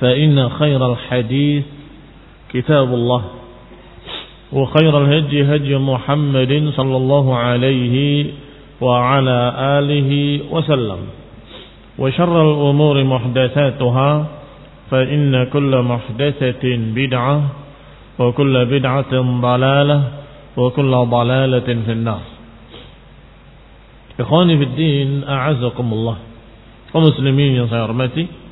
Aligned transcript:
فإن 0.00 0.48
خير 0.48 0.92
الحديث 0.92 1.64
كتاب 2.52 2.94
الله 2.94 3.22
وخير 4.52 4.92
الهدي 4.98 5.54
هدي 5.54 5.78
محمد 5.78 6.72
صلى 6.76 6.96
الله 6.96 7.36
عليه 7.36 8.26
وعلى 8.80 9.38
آله 9.78 10.10
وسلم 10.50 11.00
وشر 11.98 12.34
الأمور 12.50 13.04
محدثاتها 13.04 14.26
فإن 14.90 15.44
كل 15.44 15.72
محدثة 15.82 16.64
بدعة 16.94 17.42
وكل 18.18 18.54
بدعة 18.64 19.12
ضلالة 19.40 20.02
وكل 20.56 20.92
ضلالة 20.94 21.68
في 21.86 21.92
النار. 21.92 22.20
إخواني 24.20 24.58
في 24.58 24.64
الدين 24.64 25.24
أعزكم 25.28 25.86
الله 25.92 26.16
ومسلمين 26.94 27.66
saya 27.66 27.90
hormati 27.90 28.43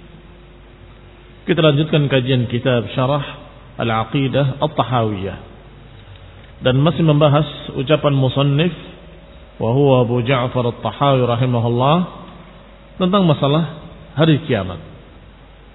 Kita 1.42 1.58
lanjutkan 1.58 2.06
kajian 2.06 2.46
kitab 2.46 2.86
Syarah 2.94 3.42
Al-Aqidah 3.74 4.62
At-Tahawiyah. 4.62 5.38
Dan 6.62 6.78
masih 6.78 7.02
membahas 7.02 7.74
ucapan 7.74 8.14
musannif 8.14 8.70
wa 9.58 9.74
Abu 10.06 10.22
Ja'far 10.22 10.70
At-Tahawi 10.70 11.26
rahimahullah 11.26 11.96
tentang 13.02 13.26
masalah 13.26 13.82
hari 14.14 14.38
kiamat. 14.46 14.78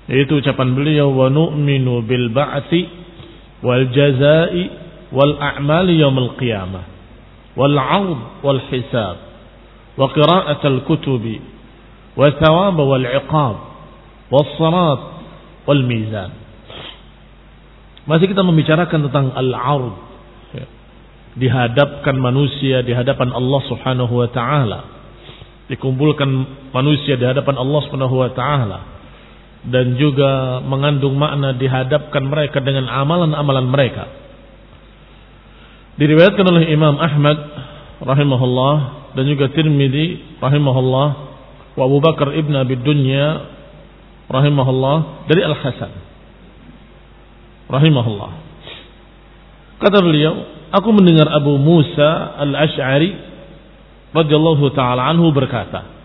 Yaitu 0.08 0.40
ucapan 0.40 0.72
beliau 0.72 1.12
wa 1.12 1.28
nu'minu 1.28 2.00
bil 2.08 2.32
ba'ti 2.32 2.88
wal 3.60 3.92
jazai 3.92 4.72
wal 5.12 5.36
a'mali 5.36 6.00
yaumil 6.00 6.40
qiyamah 6.40 6.88
wal 7.60 7.76
'aud 7.76 8.20
wal 8.40 8.62
hisab 8.72 9.20
wa 10.00 10.08
qira'at 10.16 10.64
al 10.64 10.88
kutubi 10.88 11.44
wa 12.16 12.32
thawab 12.40 12.80
wal 12.80 13.04
'iqab 13.04 13.56
was 14.32 14.48
salat 14.56 15.17
wal 15.68 15.84
mizan. 15.84 16.32
Masih 18.08 18.32
kita 18.32 18.40
membicarakan 18.40 19.12
tentang 19.12 19.36
al-ard. 19.36 19.96
Ya. 20.56 20.66
Dihadapkan 21.36 22.16
manusia 22.16 22.80
di 22.82 22.96
hadapan 22.96 23.36
Allah 23.36 23.62
Subhanahu 23.68 24.14
wa 24.16 24.30
taala. 24.32 24.80
Dikumpulkan 25.68 26.30
manusia 26.72 27.20
di 27.20 27.28
hadapan 27.28 27.60
Allah 27.60 27.80
Subhanahu 27.84 28.16
wa 28.16 28.32
taala 28.32 28.80
dan 29.68 30.00
juga 30.00 30.64
mengandung 30.64 31.20
makna 31.20 31.52
dihadapkan 31.52 32.24
mereka 32.24 32.64
dengan 32.64 32.88
amalan-amalan 32.88 33.68
mereka. 33.68 34.08
Diriwayatkan 36.00 36.46
oleh 36.48 36.72
Imam 36.72 36.96
Ahmad 36.96 37.38
rahimahullah 38.00 38.76
dan 39.18 39.26
juga 39.28 39.52
Tirmidzi 39.52 40.40
rahimahullah 40.40 41.08
wa 41.74 41.84
Abu 41.84 41.98
Bakar 42.00 42.38
ibn 42.38 42.54
Abi 42.54 42.78
Dunya 42.80 43.56
rahimahullah 44.28 45.28
dari 45.32 45.42
Al 45.44 45.56
Hasan 45.56 45.92
rahimahullah 47.72 48.32
kata 49.80 49.98
beliau 50.04 50.34
aku 50.72 50.90
mendengar 50.92 51.32
Abu 51.32 51.56
Musa 51.56 52.36
Al 52.36 52.52
Ash'ari 52.56 53.12
radhiyallahu 54.12 54.72
taala 54.76 55.08
anhu 55.12 55.32
berkata 55.32 55.96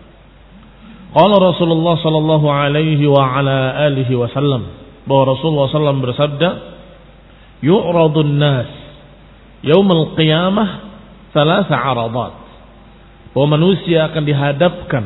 Qala 1.13 1.37
Rasulullah 1.37 2.01
sallallahu 2.01 2.47
alaihi 2.49 3.05
wa 3.05 3.21
ala 3.21 3.77
alihi 3.85 4.17
wasallam 4.17 4.65
bahwa 5.05 5.37
Rasulullah 5.37 5.69
sallam 5.69 6.01
bersabda 6.01 6.51
yu'radun 7.61 8.33
nas 8.41 8.71
yaumul 9.61 10.17
qiyamah 10.17 10.89
thalatha 11.37 11.77
aradat 11.77 12.33
bahwa 13.37 13.47
manusia 13.61 14.09
akan 14.09 14.23
dihadapkan 14.25 15.05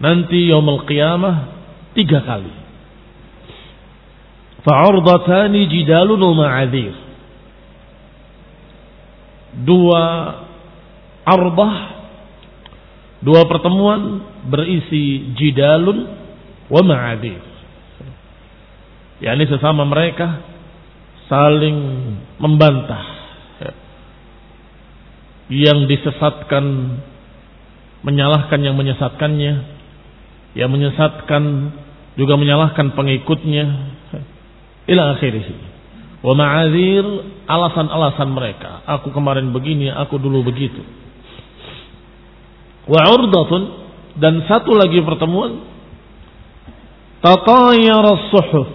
nanti 0.00 0.48
yaumul 0.48 0.88
qiyamah 0.88 1.36
tiga 1.94 2.24
kali. 2.24 2.52
Fa'urdatani 4.64 5.68
jidalun 5.68 6.20
ma'adhir. 6.36 6.94
Dua 9.64 10.04
arbah, 11.24 11.76
dua 13.24 13.44
pertemuan 13.48 14.24
berisi 14.48 15.36
jidalun 15.36 16.08
wa 16.72 16.80
ma'adhir. 16.80 17.40
yakni 19.20 19.44
sesama 19.52 19.84
mereka 19.84 20.40
saling 21.28 21.76
membantah 22.40 23.04
yang 25.52 25.84
disesatkan 25.90 26.64
menyalahkan 28.00 28.60
yang 28.64 28.78
menyesatkannya 28.78 29.79
yang 30.54 30.70
menyesatkan 30.70 31.42
juga 32.18 32.34
menyalahkan 32.34 32.92
pengikutnya. 32.94 33.64
Ila 34.90 35.14
akhirih. 35.16 35.46
Wa 36.20 36.32
ma'adzir 36.36 37.04
alasan-alasan 37.46 38.28
mereka. 38.34 38.84
Aku 38.98 39.14
kemarin 39.14 39.54
begini 39.54 39.88
aku 39.88 40.18
dulu 40.20 40.44
begitu. 40.44 40.82
Wa 42.90 43.08
urdatun 43.14 43.62
dan 44.18 44.44
satu 44.50 44.74
lagi 44.74 45.00
pertemuan. 45.00 45.70
Tatayara 47.20 48.32
suhuf 48.32 48.68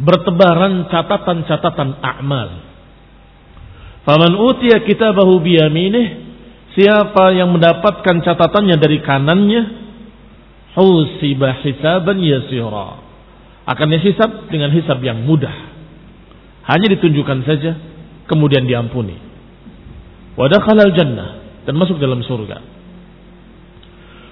bertebaran 0.00 0.88
catatan-catatan 0.88 2.00
a'mal. 2.00 2.48
Faman 4.08 4.32
utiya 4.32 4.80
kitabahu 4.80 5.44
biyaminih 5.44 6.06
siapa 6.72 7.36
yang 7.36 7.52
mendapatkan 7.52 8.24
catatannya 8.24 8.80
dari 8.80 8.98
kanannya 9.04 9.62
husiba 10.76 11.58
hisaban 11.62 12.18
yasira 12.22 13.02
akan 13.66 13.86
dihisab 13.94 14.50
dengan 14.50 14.70
hisab 14.70 14.98
yang 15.02 15.22
mudah 15.22 15.70
hanya 16.70 16.86
ditunjukkan 16.94 17.38
saja 17.42 17.72
kemudian 18.30 18.62
diampuni. 18.62 19.18
Wa 20.38 20.46
dakhala 20.46 20.94
jannah 20.94 21.30
dan 21.66 21.74
masuk 21.74 21.98
dalam 21.98 22.22
surga. 22.22 22.62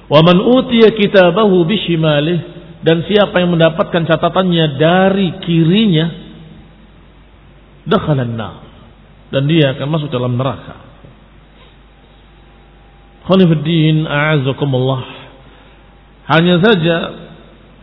Wa 0.07 0.21
man 0.23 0.39
utiya 0.39 0.95
kitabahu 0.95 1.67
bishimalih 1.67 2.39
dan 2.87 3.03
siapa 3.11 3.43
yang 3.43 3.59
mendapatkan 3.59 4.07
catatannya 4.07 4.79
dari 4.79 5.29
kirinya 5.43 6.07
dakhala 7.85 8.23
nar 8.23 8.57
dan 9.35 9.51
dia 9.51 9.75
akan 9.75 9.89
masuk 9.91 10.09
dalam 10.15 10.39
neraka. 10.39 10.87
Khonifuddin 13.27 14.09
a'azakumullah. 14.09 15.18
Hanya 16.29 16.61
saja 16.61 16.97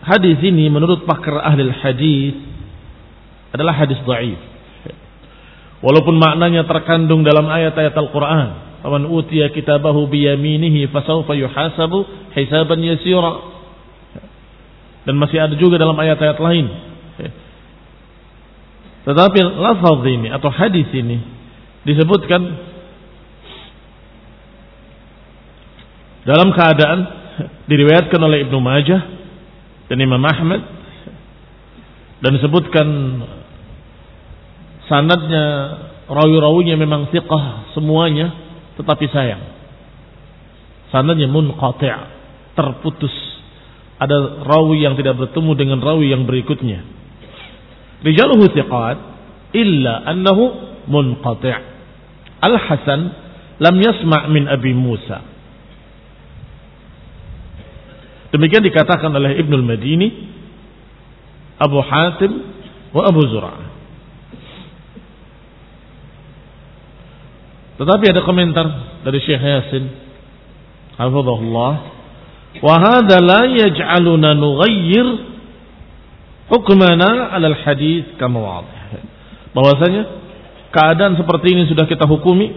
hadis 0.05 0.37
ini 0.45 0.69
menurut 0.69 1.09
pakar 1.09 1.41
ahli 1.41 1.65
hadis 1.81 2.37
adalah 3.49 3.73
hadis 3.73 3.97
dhaif. 4.05 4.37
Walaupun 5.81 6.17
maknanya 6.17 6.65
terkandung 6.69 7.25
dalam 7.25 7.49
ayat-ayat 7.49 7.93
Al-Qur'an. 7.97 8.81
Faman 8.85 9.09
utiya 9.09 9.49
kitabahu 9.49 10.05
biyaminihi 10.13 10.93
fasawfa 10.93 11.33
yuhasabu 11.33 12.05
hisaban 12.37 12.85
yasira. 12.85 13.33
Dan 15.09 15.17
masih 15.17 15.41
ada 15.41 15.57
juga 15.57 15.81
dalam 15.81 15.97
ayat-ayat 15.97 16.37
lain. 16.37 16.65
Tetapi 19.05 19.39
lafaz 19.61 20.01
ini 20.09 20.33
atau 20.33 20.49
hadis 20.49 20.89
ini 20.89 21.21
disebutkan 21.85 22.41
dalam 26.25 26.49
keadaan 26.49 27.24
diriwayatkan 27.67 28.21
oleh 28.21 28.47
Ibnu 28.47 28.59
Majah 28.61 29.01
dan 29.91 29.97
Imam 30.01 30.21
Ahmad 30.23 30.61
dan 32.23 32.31
disebutkan 32.35 32.87
sanadnya 34.87 35.45
rawi-rawinya 36.09 36.75
memang 36.79 37.11
thiqah 37.11 37.73
semuanya 37.75 38.33
tetapi 38.79 39.05
sayang. 39.11 39.43
Sanadnya 40.89 41.27
munqati' 41.27 41.91
terputus. 42.55 43.13
Ada 43.95 44.43
rawi 44.43 44.83
yang 44.83 44.99
tidak 44.99 45.15
bertemu 45.15 45.51
dengan 45.55 45.79
rawi 45.79 46.11
yang 46.11 46.27
berikutnya. 46.27 46.83
Rijaluhu 48.03 48.51
thiqat 48.51 48.97
illa 49.55 50.03
annahu 50.03 50.43
munqati' 50.91 51.59
al-hasan 52.43 53.01
lam 53.59 53.75
yasma' 53.79 54.27
min 54.29 54.51
abi 54.51 54.75
Musa 54.75 55.34
Demikian 58.35 58.67
dikatakan 58.67 59.15
oleh 59.15 59.39
Ibnul 59.39 59.63
Madini, 59.63 60.11
Abu 61.55 61.79
Hatim, 61.79 62.31
wa 62.91 63.07
Abu 63.07 63.23
Zur'ah. 63.31 63.63
Tetapi 67.79 68.03
ada 68.11 68.27
komentar 68.27 68.67
dari 69.07 69.23
Syekh 69.23 69.39
Yasin, 69.39 69.87
hafizahullah, 70.99 71.73
wa 72.59 72.75
hadha 72.75 73.23
la 73.23 73.47
yaj'aluna 73.55 74.35
nughayyir 74.35 75.07
hukmana 76.51 77.31
'ala 77.31 77.55
al-hadis 77.55 78.19
kama 78.19 78.43
wadih. 78.43 78.99
Bahwasanya 79.55 80.03
keadaan 80.75 81.15
seperti 81.15 81.55
ini 81.55 81.71
sudah 81.71 81.87
kita 81.87 82.03
hukumi 82.03 82.51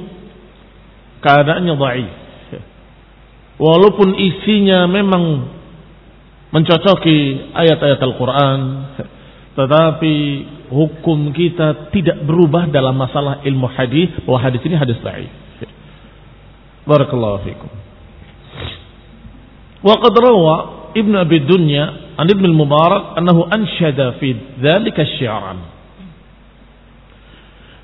keadaannya 1.23 1.75
dhaif. 1.79 2.15
Walaupun 3.63 4.19
isinya 4.19 4.87
memang 4.87 5.55
mencocoki 6.49 7.53
ayat-ayat 7.53 8.01
Al-Quran, 8.01 8.61
tetapi 9.59 10.15
hukum 10.73 11.33
kita 11.33 11.91
tidak 11.93 12.25
berubah 12.25 12.69
dalam 12.73 12.97
masalah 12.97 13.45
ilmu 13.45 13.69
hadis 13.69 14.13
bahwa 14.25 14.39
hadis 14.41 14.63
ini 14.65 14.77
hadis 14.77 14.97
sahih. 15.05 15.29
Barakallahu 16.89 17.45
fikum. 17.45 17.71
Wa 19.85 19.95
qad 20.01 20.15
rawa 20.17 20.57
Ibn 20.97 21.13
Abi 21.21 21.45
Dunya 21.45 22.17
an 22.17 22.27
Ibn 22.27 22.45
al-Mubarak 22.49 23.21
annahu 23.21 23.45
anshada 23.47 24.17
fi 24.17 24.33
dzalika 24.59 25.05
syi'ran. 25.05 25.59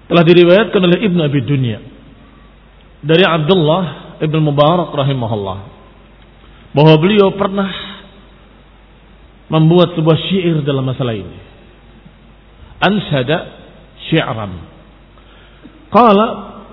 Telah 0.08 0.24
diriwayatkan 0.24 0.80
oleh 0.80 0.98
Ibn 1.04 1.18
Abi 1.20 1.40
Dunya 1.44 1.78
dari 3.04 3.24
Abdullah 3.28 4.16
Ibn 4.24 4.36
Mubarak 4.40 4.90
rahimahullah 4.96 5.58
bahwa 6.72 6.94
beliau 6.96 7.36
pernah 7.36 7.68
membuat 9.49 9.97
sebuah 9.97 10.17
syair 10.29 10.61
dalam 10.61 10.85
masalah 10.85 11.15
ini. 11.17 11.37
Ansada 12.79 13.37
syi'ran. 14.07 14.53
Qala 15.89 16.27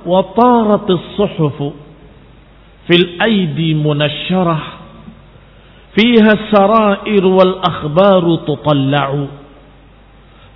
wa 0.04 0.20
tarat 0.36 0.86
as-suhuf 0.86 1.58
fil 2.86 3.06
aidi 3.20 3.74
munashsharah 3.74 4.76
فيها 5.96 6.28
السرائر 6.28 7.24
والأخبار 7.24 8.24
تطلع 8.36 9.08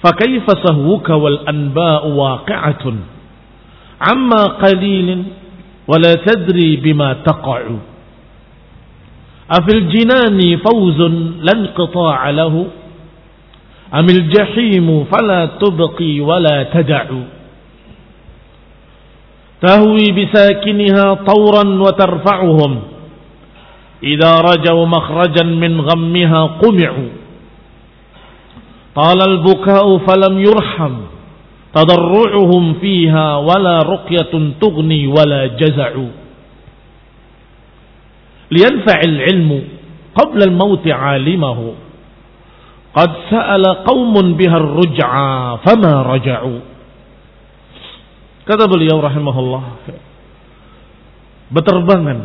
فكيف 0.05 0.47
سهوك 0.69 1.08
والأنباء 1.08 2.02
واقعة 2.08 2.85
عما 4.00 4.43
قليل 4.44 5.08
ولا 5.88 6.12
تدري 6.14 6.76
بما 6.76 7.25
تقع 7.25 7.61
Afil 9.45 9.94
jinani 9.94 10.57
fawzun 10.57 11.45
lan 11.45 11.69
qita'a 11.77 12.33
lahu 12.33 12.65
Amil 13.94 14.25
jahimu 14.33 15.06
fala 15.06 15.62
tubqi 15.62 16.18
wala 16.18 16.65
tada'u 16.74 17.21
Tahwi 19.62 20.06
bisakiniha 20.18 21.21
tawran 21.30 21.77
wa 21.77 21.94
tarfa'uhum 21.94 22.74
Idza 24.01 24.33
rajau 24.42 24.81
makhrajan 24.89 25.53
min 25.62 25.77
ghammiha 25.77 26.57
qumi'u 26.65 27.06
Tala 28.98 29.24
al-buka'u 29.30 30.01
falam 30.09 30.41
yurham 30.41 31.06
Tadarru'uhum 31.69 32.81
fiha 32.81 33.45
wala 33.45 33.86
ruqyatun 33.86 34.57
tughni 34.57 35.06
wala 35.06 35.53
jaza'u 35.53 36.25
liyanfa'il 38.51 39.18
ilmu 39.36 39.59
qabla 40.13 40.44
al-maut 40.50 40.86
'alimahu 40.86 41.75
qad 42.95 43.12
sa'ala 43.30 43.83
qaumun 43.83 44.38
biha 44.39 44.56
ar-ruj'a 44.56 45.62
fama 45.63 45.94
raja'u 46.06 46.56
kata 48.45 48.63
beliau 48.69 49.01
rahimahullah 49.01 49.63
beterbangan 51.50 52.20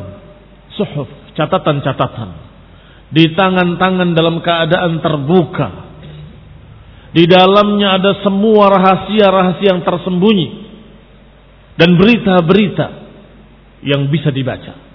suhuf 0.77 1.09
catatan-catatan 1.37 2.51
di 3.11 3.35
tangan-tangan 3.35 4.15
dalam 4.15 4.39
keadaan 4.39 5.03
terbuka. 5.03 5.91
Di 7.11 7.27
dalamnya 7.27 7.99
ada 7.99 8.23
semua 8.23 8.71
rahasia-rahasia 8.71 9.75
yang 9.75 9.83
tersembunyi 9.83 10.49
dan 11.75 11.99
berita-berita 11.99 12.87
yang 13.83 14.07
bisa 14.15 14.31
dibaca 14.31 14.90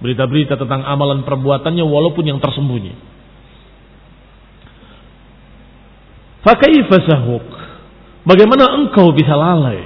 Berita-berita 0.00 0.56
tentang 0.56 0.80
amalan 0.84 1.22
perbuatannya 1.28 1.84
walaupun 1.84 2.24
yang 2.24 2.40
tersembunyi. 2.40 2.96
Fakaifa 6.40 6.96
sahuk? 7.04 7.44
Bagaimana 8.24 8.80
engkau 8.80 9.12
bisa 9.12 9.36
lalai? 9.36 9.84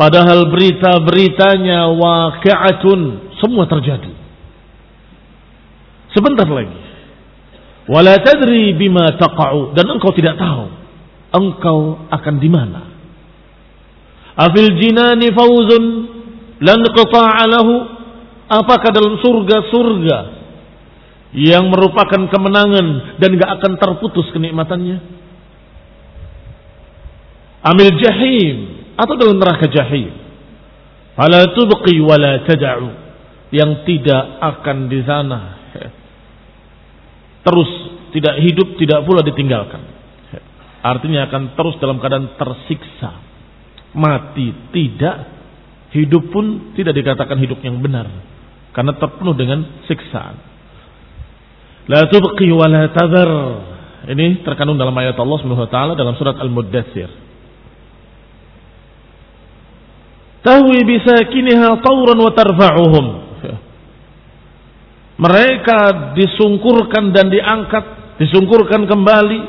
Padahal 0.00 0.48
berita-beritanya 0.48 1.92
waqi'atun 1.92 3.00
semua 3.36 3.68
terjadi. 3.68 4.14
Sebentar 6.16 6.48
lagi. 6.48 6.80
Wala 7.88 8.16
tadri 8.20 8.72
bima 8.76 9.16
taqa'u 9.16 9.76
dan 9.76 9.88
engkau 9.92 10.12
tidak 10.12 10.36
tahu 10.40 10.78
engkau 11.34 12.08
akan 12.08 12.34
di 12.40 12.48
mana. 12.48 12.82
Afil 14.38 14.70
jinani 14.78 15.34
fawzun 15.34 15.84
lan 16.62 16.78
lahu 16.84 17.97
Apakah 18.48 18.90
dalam 18.96 19.20
surga-surga 19.20 20.18
yang 21.36 21.68
merupakan 21.68 22.32
kemenangan 22.32 23.20
dan 23.20 23.30
gak 23.36 23.50
akan 23.60 23.72
terputus 23.76 24.24
kenikmatannya? 24.32 24.98
Amil 27.60 27.92
jahim 28.00 28.56
atau 28.96 29.14
dalam 29.20 29.36
neraka 29.36 29.68
jahim. 29.68 30.16
Fala 31.12 31.52
tubqi 31.52 32.00
wala 32.00 32.48
tada'u 32.48 32.88
yang 33.52 33.84
tidak 33.84 34.24
akan 34.40 34.88
di 34.88 35.00
sana 35.04 35.40
terus 37.48 37.70
tidak 38.12 38.40
hidup 38.44 38.76
tidak 38.80 39.04
pula 39.04 39.20
ditinggalkan. 39.24 39.80
Artinya 40.80 41.28
akan 41.28 41.52
terus 41.58 41.76
dalam 41.82 42.00
keadaan 42.00 42.38
tersiksa. 42.38 43.12
Mati 43.98 44.52
tidak, 44.70 45.16
hidup 45.96 46.28
pun 46.28 46.76
tidak 46.76 46.94
dikatakan 46.96 47.40
hidup 47.40 47.58
yang 47.64 47.80
benar 47.80 48.06
karena 48.72 48.92
terpenuh 48.96 49.34
dengan 49.34 49.84
siksaan. 49.88 50.36
La 51.88 52.04
tubqi 52.08 52.52
wa 52.52 52.68
la 52.68 52.92
tadhar. 52.92 53.30
Ini 54.08 54.44
terkandung 54.44 54.80
dalam 54.80 54.94
ayat 54.96 55.16
Allah 55.16 55.38
Subhanahu 55.40 55.68
wa 55.68 55.72
taala 55.72 55.92
dalam 55.96 56.16
surat 56.16 56.36
Al-Muddatsir. 56.40 57.28
tahwi 60.48 60.78
bisakiniha 60.88 61.84
tawran 61.84 62.18
wa 62.24 62.32
tarfa'uhum. 62.32 63.06
Mereka 65.18 66.14
disungkurkan 66.14 67.10
dan 67.10 67.26
diangkat, 67.28 67.84
disungkurkan 68.22 68.86
kembali. 68.86 69.40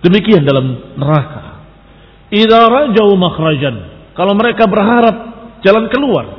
Demikian 0.00 0.48
dalam 0.48 0.96
neraka. 0.96 1.68
Idza 2.32 2.60
rajau 2.66 3.12
makhrajan. 3.14 3.76
Kalau 4.16 4.32
mereka 4.32 4.64
berharap 4.64 5.16
jalan 5.60 5.92
keluar 5.92 6.33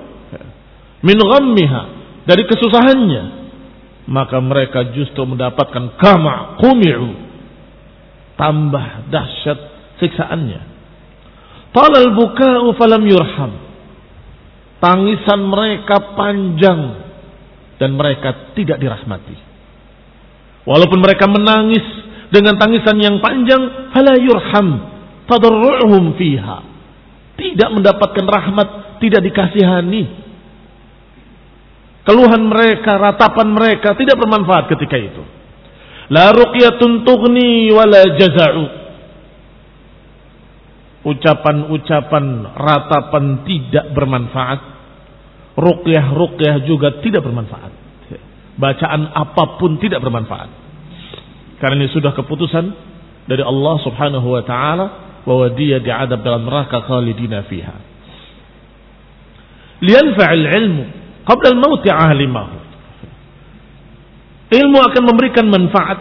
min 1.04 1.18
ghammiha 1.18 1.84
dari 2.24 2.44
kesusahannya, 2.48 3.24
maka 4.06 4.38
mereka 4.38 4.94
justru 4.94 5.26
mendapatkan 5.26 5.98
kama 5.98 6.62
kumi'u 6.62 7.10
tambah 8.38 9.10
dahsyat 9.10 9.60
siksaannya. 10.00 10.62
Talal 11.76 12.16
buka'u 12.16 12.72
falam 12.80 13.04
yurham. 13.04 13.52
Tangisan 14.80 15.50
mereka 15.50 16.14
panjang 16.14 16.82
dan 17.82 17.96
mereka 17.96 18.54
tidak 18.54 18.80
dirahmati. 18.80 19.36
Walaupun 20.66 21.00
mereka 21.02 21.26
menangis 21.28 21.84
dengan 22.32 22.58
tangisan 22.58 22.98
yang 23.00 23.18
panjang, 23.22 23.92
fala 23.92 24.18
yurham 24.18 24.68
fiha. 26.16 26.58
Tidak 27.36 27.70
mendapatkan 27.76 28.26
rahmat, 28.26 29.00
tidak 29.04 29.22
dikasihani 29.28 30.25
Keluhan 32.06 32.46
mereka, 32.46 33.02
ratapan 33.02 33.50
mereka 33.50 33.98
tidak 33.98 34.22
bermanfaat 34.22 34.70
ketika 34.78 34.94
itu. 34.94 35.24
La 36.14 36.30
ruqyatun 36.30 37.02
tughni 37.02 37.74
wala 37.74 38.02
jaza'u. 38.14 38.66
Ucapan-ucapan 41.06 42.26
ratapan 42.54 43.26
tidak 43.50 43.86
bermanfaat. 43.98 44.60
Ruqyah-ruqyah 45.58 46.56
juga 46.70 47.02
tidak 47.02 47.26
bermanfaat. 47.26 47.74
Bacaan 48.56 49.10
apa 49.10 49.58
pun 49.58 49.82
tidak 49.82 50.06
bermanfaat. 50.06 50.50
Karena 51.58 51.76
ini 51.82 51.90
sudah 51.90 52.14
keputusan 52.14 52.66
dari 53.26 53.42
Allah 53.42 53.76
Subhanahu 53.82 54.28
wa 54.30 54.44
taala 54.46 54.86
bahwa 55.26 55.50
dia 55.58 55.82
diadab 55.82 56.22
dalam 56.22 56.46
neraka 56.46 56.86
khalidina 56.86 57.50
fiha. 57.50 57.78
Lianfa'il 59.82 60.46
ilmu 60.46 60.86
qabla 61.26 61.48
al-mauti 61.52 61.90
ahlimahu. 61.90 62.58
Ilmu 64.46 64.78
akan 64.78 65.04
memberikan 65.10 65.50
manfaat 65.50 66.00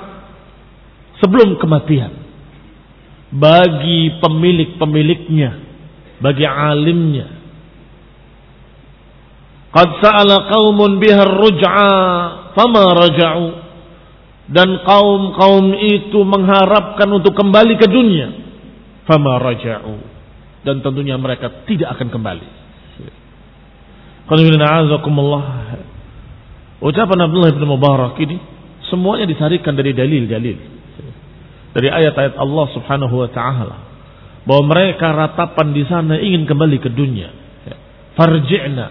sebelum 1.19 1.57
kematian. 1.57 2.13
Bagi 3.35 4.23
pemilik-pemiliknya, 4.23 5.51
bagi 6.23 6.47
alimnya. 6.47 7.27
Qad 9.75 9.89
sa'ala 9.99 10.55
qaumun 10.55 11.03
biha 11.03 11.25
ruj'a 11.27 11.91
fama 12.55 12.85
raja'u. 12.95 13.49
Dan 14.45 14.85
kaum-kaum 14.85 15.73
itu 15.73 16.21
mengharapkan 16.21 17.09
untuk 17.11 17.33
kembali 17.33 17.75
ke 17.81 17.89
dunia. 17.91 18.29
Fama 19.09 19.41
raja'u. 19.41 19.97
Dan 20.63 20.85
tentunya 20.85 21.19
mereka 21.19 21.65
tidak 21.67 21.97
akan 21.99 22.13
kembali 22.13 22.64
Ucapan 26.85 27.19
Abdullah 27.25 27.51
bin 27.53 27.65
Mubarak 27.69 28.17
ini 28.25 28.37
semuanya 28.89 29.29
disarikan 29.29 29.77
dari 29.77 29.93
dalil-dalil. 29.93 30.57
Dari 31.75 31.89
ayat-ayat 31.91 32.39
Allah 32.39 32.67
Subhanahu 32.73 33.15
wa 33.19 33.29
taala 33.29 33.77
bahwa 34.45 34.63
mereka 34.71 35.11
ratapan 35.11 35.73
di 35.73 35.83
sana 35.89 36.21
ingin 36.21 36.45
kembali 36.45 36.79
ke 36.81 36.93
dunia. 36.93 37.33
Farji'na 38.15 38.87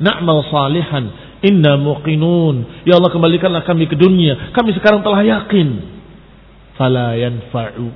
na'mal 0.00 0.46
salihan 0.48 1.04
inna 1.42 1.76
muqinun. 1.76 2.86
Ya 2.88 2.96
Allah 2.96 3.10
kembalikanlah 3.10 3.66
kami 3.66 3.90
ke 3.90 3.98
dunia. 3.98 4.54
Kami 4.54 4.72
sekarang 4.78 5.02
telah 5.02 5.20
yakin. 5.20 5.68
Fala 6.78 7.18
yanfa'u. 7.18 7.86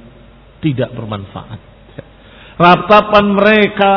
Tidak 0.60 0.90
bermanfaat. 0.92 1.60
Ratapan 2.56 3.24
mereka 3.32 3.92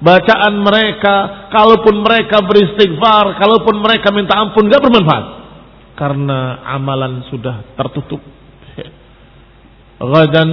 bacaan 0.00 0.54
mereka, 0.60 1.48
kalaupun 1.52 2.04
mereka 2.04 2.44
beristighfar, 2.44 3.40
kalaupun 3.40 3.80
mereka 3.80 4.12
minta 4.12 4.36
ampun, 4.36 4.68
gak 4.68 4.82
bermanfaat. 4.84 5.26
Karena 5.96 6.60
amalan 6.76 7.24
sudah 7.32 7.72
tertutup. 7.76 8.20
Gadan 10.12 10.50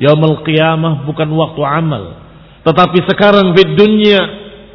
yaumul 0.00 0.40
qiyamah 0.42 1.04
bukan 1.04 1.28
waktu 1.36 1.62
amal. 1.64 2.04
Tetapi 2.64 2.98
sekarang 3.08 3.52
di 3.52 3.64
dunia 3.76 4.20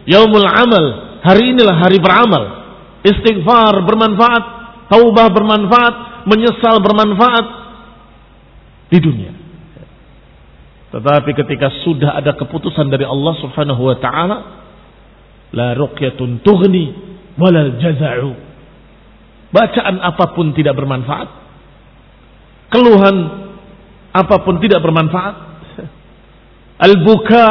yaumul 0.05 0.45
amal. 0.45 0.85
Hari 1.25 1.57
inilah 1.57 1.75
hari 1.81 1.97
beramal. 1.97 2.43
Istighfar 3.01 3.81
bermanfaat, 3.85 4.43
taubah 4.89 5.29
bermanfaat, 5.33 6.25
menyesal 6.29 6.81
bermanfaat 6.81 7.45
di 8.89 8.97
dunia. 9.01 9.34
Tetapi 10.95 11.35
ketika 11.35 11.67
sudah 11.83 12.15
ada 12.15 12.39
keputusan 12.39 12.87
dari 12.87 13.03
Allah 13.03 13.35
Subhanahu 13.43 13.83
wa 13.83 13.99
taala, 13.99 14.37
la 15.51 15.75
ruqyatun 15.75 16.39
tughni 16.39 16.95
walal 17.35 17.75
jaza'u. 17.83 18.31
Bacaan 19.51 19.99
apa 19.99 20.31
pun 20.31 20.55
tidak 20.55 20.79
bermanfaat. 20.79 21.27
Keluhan 22.71 23.15
apa 24.15 24.35
pun 24.47 24.55
tidak 24.63 24.79
bermanfaat. 24.79 25.35
Al-buka, 26.79 27.47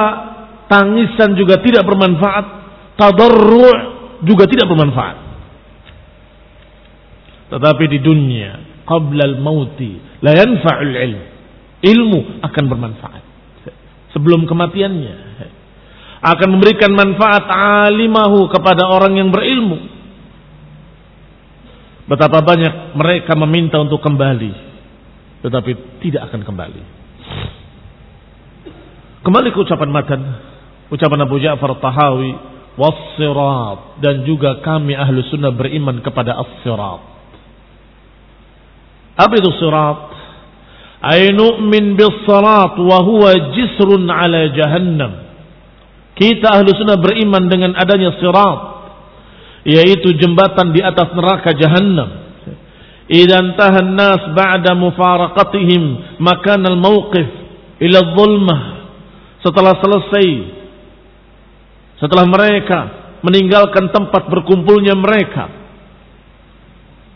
tangisan 0.72 1.36
juga 1.36 1.60
tidak 1.60 1.84
bermanfaat. 1.84 2.46
Tadarru' 2.96 3.76
juga 4.24 4.48
tidak 4.48 4.72
bermanfaat. 4.72 5.16
Tetapi 7.52 7.84
di 7.92 7.98
dunia, 8.00 8.80
qabla 8.88 9.36
al-mauti, 9.36 10.00
la 10.24 10.32
yanfa'ul 10.32 10.96
ilm. 10.96 11.22
Ilmu 11.84 12.20
akan 12.40 12.64
bermanfaat 12.72 13.23
sebelum 14.14 14.46
kematiannya 14.46 15.14
akan 16.24 16.48
memberikan 16.56 16.94
manfaat 16.94 17.44
alimahu 17.84 18.48
kepada 18.48 18.88
orang 18.88 19.20
yang 19.20 19.28
berilmu. 19.28 19.92
Betapa 22.08 22.40
banyak 22.40 22.96
mereka 22.96 23.36
meminta 23.36 23.76
untuk 23.80 24.00
kembali 24.00 24.72
tetapi 25.44 26.00
tidak 26.00 26.32
akan 26.32 26.40
kembali. 26.40 26.82
Kembali 29.24 29.48
ke 29.52 29.58
ucapan 29.60 29.90
matan 29.92 30.20
ucapan 30.88 31.20
Abu 31.24 31.36
Ja'far 31.40 31.76
Tahawi 31.80 32.32
wassirat 32.74 34.00
dan 34.00 34.24
juga 34.26 34.64
kami 34.64 34.96
ahlu 34.96 35.20
sunnah 35.28 35.52
beriman 35.52 36.00
kepada 36.00 36.36
as-sirat. 36.40 37.02
Apa 39.14 39.34
itu 39.38 39.50
sirat 39.62 40.13
ay 41.02 41.34
nu'min 41.34 41.98
bis 41.98 42.22
wa 42.28 42.98
huwa 43.02 43.30
jisrun 43.52 44.06
ala 44.08 44.52
jahannam. 44.54 45.12
Kita 46.14 46.54
ahlu 46.54 46.70
sunnah 46.78 47.00
beriman 47.02 47.50
dengan 47.50 47.74
adanya 47.74 48.14
sirat 48.22 48.60
yaitu 49.66 50.14
jembatan 50.20 50.70
di 50.70 50.80
atas 50.84 51.10
neraka 51.12 51.50
jahannam. 51.56 52.22
Idan 53.04 53.58
tahan 53.58 53.92
nas 53.98 54.22
ba'da 54.32 54.72
mufaraqatihim 54.78 56.16
makan 56.22 56.62
al 56.64 56.78
mawqif 56.80 57.28
ila 57.84 57.98
dhulmah 58.16 58.60
setelah 59.44 59.76
selesai 59.76 60.28
setelah 62.00 62.24
mereka 62.24 62.80
meninggalkan 63.20 63.92
tempat 63.92 64.28
berkumpulnya 64.32 64.96
mereka 64.96 65.52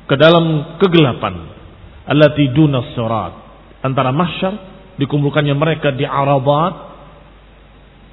ke 0.08 0.16
dalam 0.16 0.76
kegelapan. 0.76 1.56
Allati 2.08 2.52
dunas 2.52 2.96
sirat 2.96 3.47
antara 3.84 4.10
mahsyar 4.10 4.54
dikumpulkannya 4.98 5.54
mereka 5.54 5.94
di 5.94 6.02
Arabat 6.02 6.74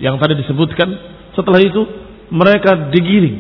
yang 0.01 0.19
tadi 0.21 0.37
disebutkan. 0.39 0.89
Setelah 1.35 1.59
itu 1.59 1.81
mereka 2.31 2.91
digiring 2.91 3.37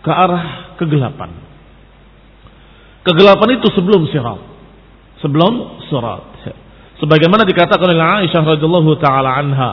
ke 0.00 0.12
arah 0.12 0.76
kegelapan. 0.80 1.30
Kegelapan 3.04 3.48
itu 3.60 3.68
sebelum 3.76 4.08
sirat. 4.08 4.40
Sebelum 5.20 5.52
sirat. 5.92 6.34
Sebagaimana 7.02 7.44
dikatakan 7.44 7.84
oleh 7.90 8.24
Aisyah 8.24 8.42
radhiyallahu 8.56 8.96
taala 9.02 9.34
anha 9.36 9.72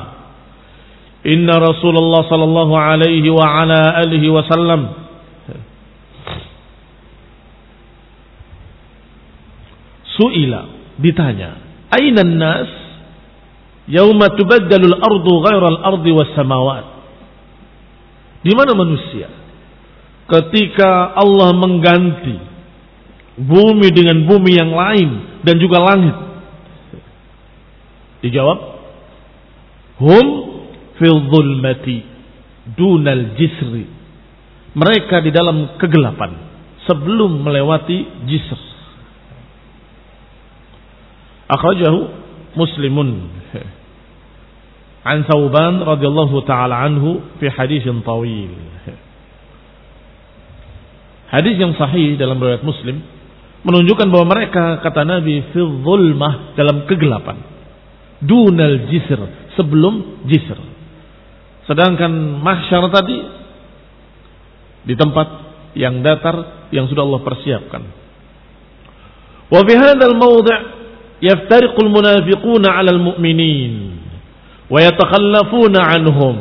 Inna 1.22 1.62
Rasulullah 1.62 2.26
sallallahu 2.26 2.74
alaihi 2.74 3.30
wa 3.30 3.46
ala 3.46 3.94
alihi 4.02 4.26
wasallam 4.26 5.11
suila 10.18 10.96
ditanya 10.98 11.58
aina 11.92 12.24
nas 12.26 12.72
yauma 13.88 14.32
tubaddalu 14.38 14.92
al-ardu 14.92 15.32
ghayra 15.46 15.68
al-ardi 15.78 16.12
was 16.12 16.32
samawat 16.36 16.86
di 18.42 18.54
mana 18.58 18.74
manusia 18.74 19.30
ketika 20.28 21.16
Allah 21.16 21.52
mengganti 21.54 22.38
bumi 23.38 23.88
dengan 23.92 24.24
bumi 24.28 24.52
yang 24.56 24.72
lain 24.72 25.10
dan 25.44 25.56
juga 25.60 25.78
langit 25.82 26.18
dijawab 28.22 28.60
hum 30.02 30.26
fil 31.02 31.18
dhulmati 31.30 32.12
dunal 32.78 33.34
jisri. 33.38 33.86
Mereka 34.72 35.20
di 35.26 35.32
dalam 35.36 35.76
kegelapan 35.82 36.32
sebelum 36.88 37.44
melewati 37.44 38.30
jisr. 38.30 38.62
Akhrajahu 41.52 42.00
Muslimun 42.56 43.10
an 45.02 45.26
Thauban 45.26 45.82
radhiyallahu 45.82 46.46
taala 46.46 46.86
anhu 46.86 47.20
fi 47.42 47.50
hadis 47.50 47.84
tawil. 47.84 48.54
Hadis 51.32 51.56
yang 51.56 51.74
sahih 51.80 52.20
dalam 52.20 52.38
riwayat 52.44 52.62
Muslim 52.62 53.02
menunjukkan 53.64 54.08
bahwa 54.12 54.26
mereka 54.36 54.84
kata 54.84 55.08
Nabi 55.08 55.42
fil 55.56 55.82
zulmah 55.82 56.54
dalam 56.60 56.86
kegelapan. 56.86 57.40
Dunal 58.22 58.92
jisr 58.92 59.20
sebelum 59.58 60.28
jisr. 60.30 60.60
Sedangkan 61.66 62.12
mahsyar 62.44 62.84
tadi 62.94 63.18
di 64.86 64.94
tempat 64.94 65.28
yang 65.74 66.04
datar 66.04 66.68
yang 66.70 66.86
sudah 66.92 67.04
Allah 67.08 67.22
persiapkan. 67.24 67.84
Wa 69.50 69.62
fi 69.66 69.74
hadzal 69.74 70.16
mawdi' 70.20 70.81
yaftariqul 71.22 71.88
munafiquna 71.88 72.68
'alal 72.74 73.00
mu'minin 73.00 73.74
wa 74.68 74.80
yatakhallafuna 74.82 75.80
'anhum. 75.80 76.36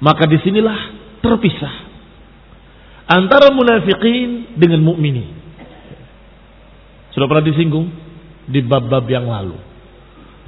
Maka 0.00 0.26
di 0.26 0.40
sinilah 0.40 0.78
terpisah 1.20 1.74
antara 3.10 3.50
munafikin 3.50 4.54
dengan 4.54 4.80
mukminin. 4.86 5.28
Sudah 7.10 7.26
pernah 7.26 7.44
disinggung 7.44 7.90
di 8.46 8.62
bab-bab 8.62 9.04
yang 9.10 9.26
lalu. 9.26 9.58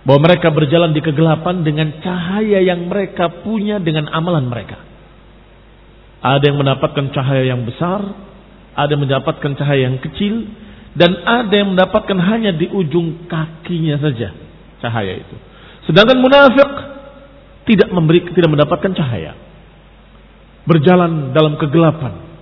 Bahwa 0.03 0.31
mereka 0.31 0.51
berjalan 0.51 0.95
di 0.95 1.03
kegelapan 1.03 1.63
dengan 1.63 2.01
cahaya 2.03 2.59
yang 2.59 2.91
mereka 2.91 3.31
punya 3.43 3.79
dengan 3.79 4.11
amalan 4.11 4.47
mereka. 4.51 4.79
Ada 6.23 6.51
yang 6.51 6.59
mendapatkan 6.59 7.11
cahaya 7.15 7.51
yang 7.51 7.67
besar, 7.67 8.03
ada 8.79 8.91
yang 8.91 9.03
mendapatkan 9.03 9.53
cahaya 9.59 9.91
yang 9.91 9.99
kecil, 9.99 10.47
dan 10.93 11.25
ada 11.25 11.55
yang 11.57 11.73
mendapatkan 11.73 12.19
hanya 12.21 12.53
di 12.53 12.69
ujung 12.69 13.25
kakinya 13.25 13.97
saja 13.97 14.37
cahaya 14.83 15.23
itu. 15.23 15.37
Sedangkan 15.89 16.19
munafik 16.19 16.71
tidak 17.65 17.89
memberi 17.95 18.27
tidak 18.35 18.51
mendapatkan 18.51 18.93
cahaya. 18.99 19.33
Berjalan 20.67 21.35
dalam 21.35 21.59
kegelapan. 21.59 22.35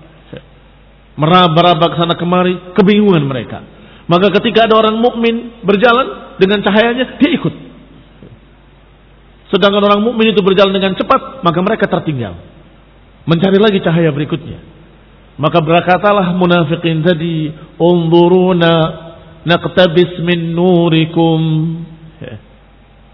Meraba-raba 1.20 1.86
ke 1.92 1.96
sana 2.00 2.16
kemari, 2.16 2.72
kebingungan 2.76 3.24
mereka. 3.28 3.60
Maka 4.08 4.32
ketika 4.40 4.64
ada 4.64 4.74
orang 4.74 4.96
mukmin 4.98 5.60
berjalan 5.62 6.34
dengan 6.40 6.64
cahayanya, 6.64 7.20
dia 7.20 7.30
ikut. 7.36 7.54
Sedangkan 9.52 9.82
orang 9.84 10.00
mukmin 10.00 10.32
itu 10.32 10.40
berjalan 10.40 10.72
dengan 10.72 10.96
cepat, 10.96 11.44
maka 11.44 11.58
mereka 11.60 11.84
tertinggal. 11.90 12.40
Mencari 13.28 13.58
lagi 13.60 13.78
cahaya 13.84 14.08
berikutnya. 14.10 14.58
Maka 15.38 15.58
berkatalah 15.62 16.34
munafikin 16.34 17.04
tadi, 17.06 17.52
"Unzuruna 17.78 18.74
naqtabis 19.46 20.18
min 20.24 20.56
nurikum." 20.56 21.40
Ya. 22.18 22.36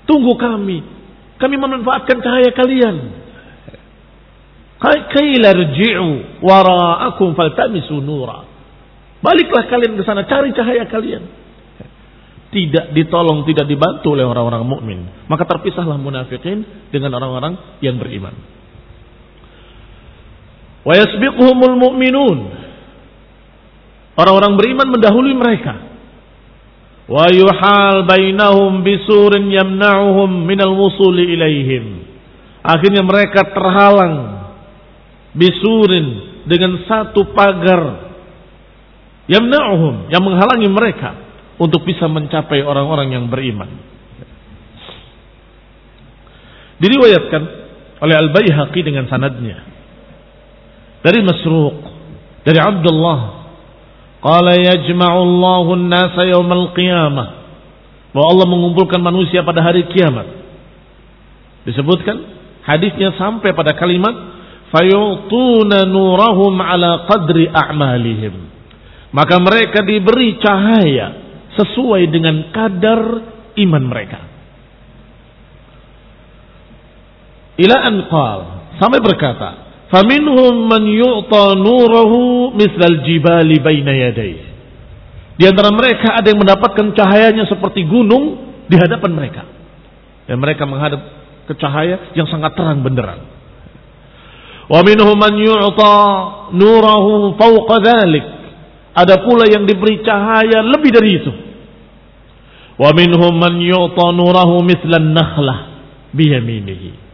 Tunggu 0.07 0.35
kami. 0.39 0.79
Kami 1.37 1.55
memanfaatkan 1.61 2.17
cahaya 2.25 2.51
kalian. 2.57 2.97
Kaila 4.81 5.49
rji'u 5.57 6.41
wara'akum 6.45 7.33
faltamisu 7.33 8.01
nura. 8.01 8.45
Baliklah 9.25 9.65
kalian 9.73 9.97
ke 9.97 10.03
sana, 10.05 10.29
cari 10.29 10.53
cahaya 10.53 10.85
kalian. 10.87 11.25
Tidak 12.53 12.95
ditolong, 12.95 13.43
tidak 13.49 13.67
dibantu 13.67 14.15
oleh 14.15 14.25
orang-orang 14.25 14.65
mukmin. 14.65 15.01
Maka 15.27 15.45
terpisahlah 15.45 15.99
munafikin 15.99 16.89
dengan 16.95 17.17
orang-orang 17.19 17.81
yang 17.83 17.99
beriman. 18.01 18.56
Wa 20.87 20.95
yasbiquhumul 20.95 21.77
mu'minun. 21.83 22.39
Orang-orang 24.15 24.55
beriman 24.55 24.89
mendahului 24.95 25.35
mereka. 25.35 25.75
Wa 27.11 27.27
yuhal 27.35 28.07
bainahum 28.07 28.87
bisurin 28.87 29.51
yamna'uhum 29.51 30.47
minal 30.47 30.79
wusuli 30.79 31.35
ilaihim. 31.35 32.07
Akhirnya 32.63 33.03
mereka 33.03 33.51
terhalang 33.51 34.15
bisurin 35.35 36.39
dengan 36.47 36.79
satu 36.87 37.35
pagar 37.35 38.15
yamna'uhum 39.27 40.07
yang 40.15 40.23
menghalangi 40.23 40.71
mereka 40.71 41.11
untuk 41.59 41.83
bisa 41.83 42.07
mencapai 42.07 42.63
orang-orang 42.63 43.11
yang 43.11 43.27
beriman. 43.27 43.71
Diriwayatkan 46.79 47.43
oleh 48.07 48.15
Al-Baihaqi 48.15 48.81
dengan 48.85 49.09
sanadnya 49.11 49.76
dari 51.07 51.23
Masruq 51.23 51.77
dari 52.43 52.59
Abdullah. 52.59 53.47
Qala 54.19 54.59
yajma'u 54.59 55.19
Allahu 55.23 55.71
an-nasa 55.79 56.27
yaumal 56.27 56.75
qiyamah. 56.75 57.29
Bahwa 58.11 58.27
Allah 58.35 58.47
mengumpulkan 58.51 58.99
manusia 58.99 59.47
pada 59.47 59.63
hari 59.63 59.87
kiamat. 59.87 60.27
Disebutkan 61.63 62.17
hadisnya 62.67 63.15
sampai 63.15 63.55
pada 63.55 63.79
kalimat 63.79 64.15
fayutuna 64.75 65.87
nurahum 65.87 66.59
ala 66.59 67.07
qadri 67.07 67.47
a'malihim. 67.47 68.35
Maka 69.15 69.39
mereka 69.39 69.87
diberi 69.87 70.43
cahaya 70.43 71.23
sesuai 71.55 72.03
dengan 72.11 72.51
kadar 72.51 73.01
iman 73.55 73.85
mereka. 73.87 74.21
Ila 77.57 77.77
anqal 77.89 78.41
sampai 78.77 79.01
berkata, 79.01 79.66
"Faminhum 79.93 80.67
man 80.67 80.83
yu'ta 80.87 81.55
nurahu 81.55 82.53
misal 82.55 83.07
jibali 83.07 83.63
baina 83.63 83.93
yadayhi." 83.95 84.47
Di 85.37 85.45
antara 85.45 85.69
mereka 85.69 86.17
ada 86.17 86.27
yang 86.33 86.41
mendapatkan 86.41 86.97
cahayanya 86.97 87.45
seperti 87.45 87.85
gunung 87.85 88.41
di 88.67 88.77
hadapan 88.81 89.13
mereka. 89.13 89.43
Dan 90.27 90.41
mereka 90.41 90.65
menghadap 90.65 91.01
ke 91.47 91.55
cahaya 91.61 92.11
yang 92.17 92.27
sangat 92.27 92.57
terang 92.57 92.81
benderang. 92.83 93.23
Wa 94.67 94.83
minhum 94.83 95.15
man 95.15 95.39
yu'ta 95.39 95.95
nurahu 96.51 97.39
fawqa 97.39 97.77
dhalik 97.79 98.27
ada 98.97 99.23
pula 99.23 99.47
yang 99.47 99.69
diberi 99.69 100.03
cahaya 100.03 100.65
lebih 100.65 100.91
dari 100.91 101.11
itu. 101.21 101.33
Wa 102.81 102.91
minhum 102.97 103.37
man 103.37 103.61
yu'ta 103.61 104.07
nurahu 104.17 104.65
mithlan 104.65 105.15
nakhlah 105.15 105.59
biyaminihi. 106.17 107.06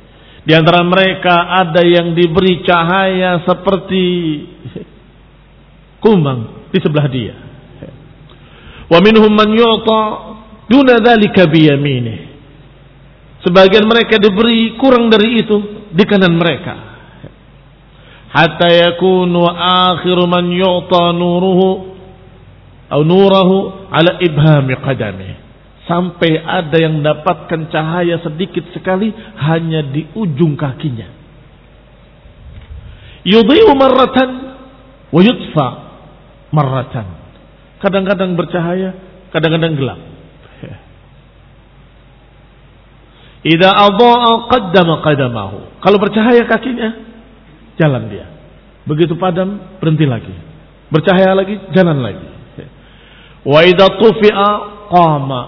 Di 0.43 0.53
antara 0.59 0.83
mereka 0.83 1.55
ada 1.63 1.83
yang 1.87 2.19
diberi 2.19 2.67
cahaya 2.67 3.47
seperti 3.47 4.07
kumbang 6.03 6.71
di 6.75 6.79
sebelah 6.83 7.07
dia. 7.07 7.35
Wa 8.91 8.99
minhum 8.99 9.31
man 9.31 9.55
yu'ta 9.55 10.01
duna 10.67 10.99
dzalika 10.99 11.47
biyaminihi. 11.47 12.31
Sebagian 13.43 13.87
mereka 13.87 14.19
diberi 14.23 14.79
kurang 14.79 15.11
dari 15.11 15.43
itu 15.43 15.57
di 15.91 16.05
kanan 16.07 16.39
mereka 16.39 16.93
hatta 18.33 18.69
yakunu 18.71 19.45
akhiru 19.51 20.25
man 20.25 20.49
yu'ta 20.49 21.13
nuruhu 21.13 21.93
atau 22.93 23.09
nurahu 23.09 23.89
ala 23.89 24.21
ibhami 24.21 24.77
qadami 24.85 25.31
sampai 25.87 26.39
ada 26.39 26.77
yang 26.79 27.03
mendapatkan 27.03 27.69
cahaya 27.71 28.23
sedikit 28.23 28.63
sekali 28.71 29.11
hanya 29.39 29.83
di 29.83 30.07
ujung 30.15 30.55
kakinya 30.55 31.11
yudhi'u 33.27 33.73
marratan 33.75 34.31
wa 35.11 35.21
yutfa 35.21 35.69
marratan 36.55 37.07
kadang-kadang 37.83 38.39
bercahaya 38.39 38.95
kadang-kadang 39.35 39.75
gelap 39.75 40.01
Ida 43.43 43.75
adha'a 43.75 44.47
qaddama 44.47 45.03
qadamahu. 45.03 45.83
Kalau 45.83 45.99
bercahaya 45.99 46.47
kakinya, 46.47 46.95
jalan 47.75 48.07
dia. 48.07 48.31
Begitu 48.87 49.19
padam, 49.19 49.79
berhenti 49.83 50.07
lagi. 50.07 50.31
Bercahaya 50.95 51.35
lagi, 51.35 51.59
jalan 51.75 51.99
lagi. 52.07 52.29
Wa 53.43 53.67
idza 53.67 53.99
tufi'a 53.99 54.51
qama. 54.87 55.43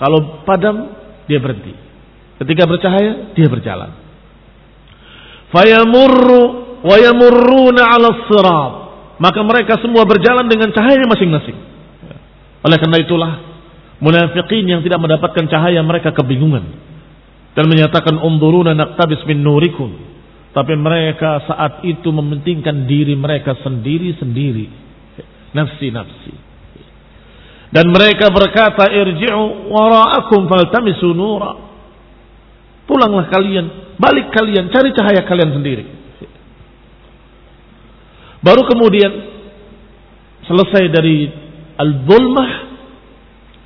Kalau 0.00 0.42
padam, 0.48 0.96
dia 1.28 1.36
berhenti. 1.38 1.76
Ketika 2.40 2.64
bercahaya, 2.64 3.36
dia 3.36 3.48
berjalan. 3.52 3.92
Fayamurru 5.52 6.42
wa 6.80 6.96
yamurruna 6.96 7.82
'ala 7.84 8.08
sirat. 8.24 8.72
Maka 9.20 9.40
mereka 9.44 9.76
semua 9.84 10.08
berjalan 10.08 10.48
dengan 10.48 10.72
cahaya 10.72 11.04
masing-masing. 11.04 11.58
Oleh 12.64 12.76
karena 12.80 12.98
itulah 13.04 13.32
munafikin 14.00 14.64
yang 14.64 14.80
tidak 14.80 14.96
mendapatkan 14.96 15.44
cahaya 15.52 15.84
mereka 15.84 16.16
kebingungan 16.16 16.64
dan 17.52 17.68
menyatakan 17.68 18.16
unduruna 18.16 18.72
naqtabis 18.72 19.20
min 19.28 19.44
nurikum 19.44 19.92
tapi 20.50 20.74
mereka 20.74 21.46
saat 21.46 21.86
itu 21.86 22.10
mementingkan 22.10 22.90
diri 22.90 23.14
mereka 23.14 23.54
sendiri-sendiri. 23.62 24.66
Nafsi-nafsi. 25.54 26.49
Dan 27.70 27.94
mereka 27.94 28.34
berkata, 28.34 28.90
irji'u 28.90 29.70
wara'akum 29.70 30.50
faltamisu 30.50 31.14
nura. 31.14 31.54
Pulanglah 32.90 33.30
kalian, 33.30 33.90
Balik 34.00 34.32
kalian, 34.32 34.72
cari 34.72 34.96
cahaya 34.96 35.28
kalian 35.28 35.60
sendiri. 35.60 35.84
Baru 38.40 38.64
kemudian 38.64 39.12
selesai 40.48 40.88
dari 40.88 41.28
al-zulmah 41.76 42.50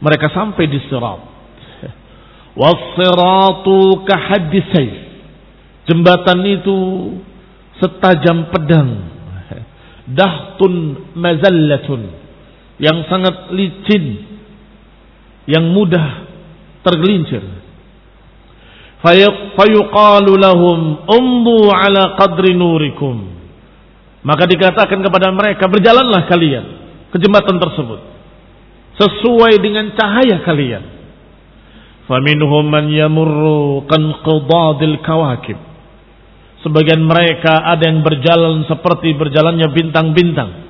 mereka 0.03 0.35
sampai 0.35 0.67
di 0.67 0.83
sirat. 0.90 1.23
Was-siratu 2.59 4.03
kahadisai. 4.03 4.88
Jembatan 5.87 6.43
itu 6.43 6.79
setajam 7.79 8.51
pedang. 8.51 8.90
Dahtun 10.11 10.75
mazallatun. 11.14 12.23
Yang 12.78 12.98
sangat 13.06 13.54
licin. 13.54 14.04
Yang 15.46 15.64
mudah 15.70 16.06
tergelincir. 16.84 17.42
Fayuqalu 19.04 20.32
lahum 20.40 21.04
ala 21.04 22.16
qadri 22.16 22.56
nurikum. 22.56 23.37
Maka 24.24 24.48
dikatakan 24.48 25.04
kepada 25.04 25.28
mereka, 25.28 25.68
berjalanlah 25.68 26.24
kalian 26.24 26.64
ke 27.12 27.20
jembatan 27.20 27.60
tersebut. 27.60 28.00
Sesuai 28.96 29.60
dengan 29.60 29.92
cahaya 29.92 30.40
kalian. 30.40 30.84
Faminhum 32.08 32.64
man 32.64 32.88
yamurru 32.88 33.84
qadadil 33.84 35.04
kawakib. 35.04 35.60
Sebagian 36.64 37.04
mereka 37.04 37.60
ada 37.60 37.84
yang 37.84 38.00
berjalan 38.00 38.64
seperti 38.64 39.12
berjalannya 39.12 39.68
bintang-bintang. 39.68 40.63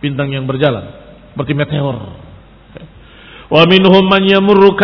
Bintang 0.00 0.32
yang 0.32 0.48
berjalan 0.48 0.90
seperti 1.32 1.52
meteor. 1.52 1.96
Wa 3.52 3.62
minhum 3.68 4.04
man 4.08 4.24
yamurru. 4.24 4.74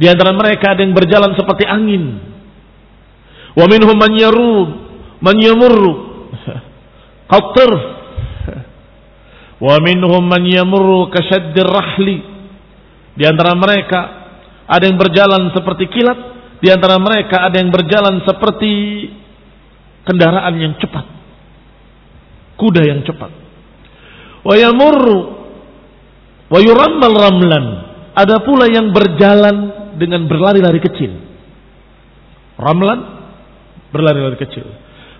Di 0.00 0.06
antara 0.08 0.32
mereka 0.34 0.74
ada 0.74 0.82
yang 0.82 0.96
berjalan 0.96 1.32
seperti 1.38 1.64
angin. 1.68 2.18
Wa 3.54 3.64
minhum 3.70 3.94
man 3.94 4.12
yarud 4.18 4.70
man 5.22 5.36
yamurru 5.38 5.92
qatr. 7.30 7.70
Wa 9.60 9.76
minhum 9.84 10.24
man 10.24 10.42
yamurru 10.42 11.12
kashaddir 11.12 11.68
rahli. 11.68 12.18
Di 13.14 13.24
antara 13.28 13.52
mereka 13.54 14.00
ada 14.66 14.84
yang 14.86 14.96
berjalan 14.96 15.50
seperti 15.52 15.90
kilat 15.90 16.18
di 16.60 16.68
antara 16.68 17.00
mereka 17.00 17.48
ada 17.48 17.56
yang 17.56 17.72
berjalan 17.72 18.20
seperti 18.22 18.72
kendaraan 20.04 20.54
yang 20.60 20.76
cepat. 20.76 21.04
Kuda 22.60 22.84
yang 22.84 23.00
cepat. 23.02 23.32
Wa 24.50 24.54
yamurru 24.58 25.18
wa 26.50 26.58
yurammal 26.58 27.14
ramlan. 27.14 27.64
Ada 28.18 28.42
pula 28.42 28.66
yang 28.66 28.90
berjalan 28.90 29.56
dengan 29.94 30.26
berlari-lari 30.26 30.82
kecil. 30.82 31.14
Ramlan 32.58 32.98
berlari-lari 33.94 34.34
kecil. 34.42 34.66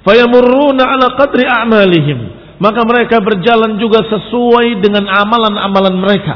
Fayamurruna 0.02 0.82
ala 0.82 1.14
qadri 1.14 1.46
a'malihim. 1.46 2.42
Maka 2.58 2.82
mereka 2.82 3.22
berjalan 3.22 3.78
juga 3.78 4.02
sesuai 4.10 4.82
dengan 4.82 5.06
amalan-amalan 5.06 5.94
mereka. 5.96 6.34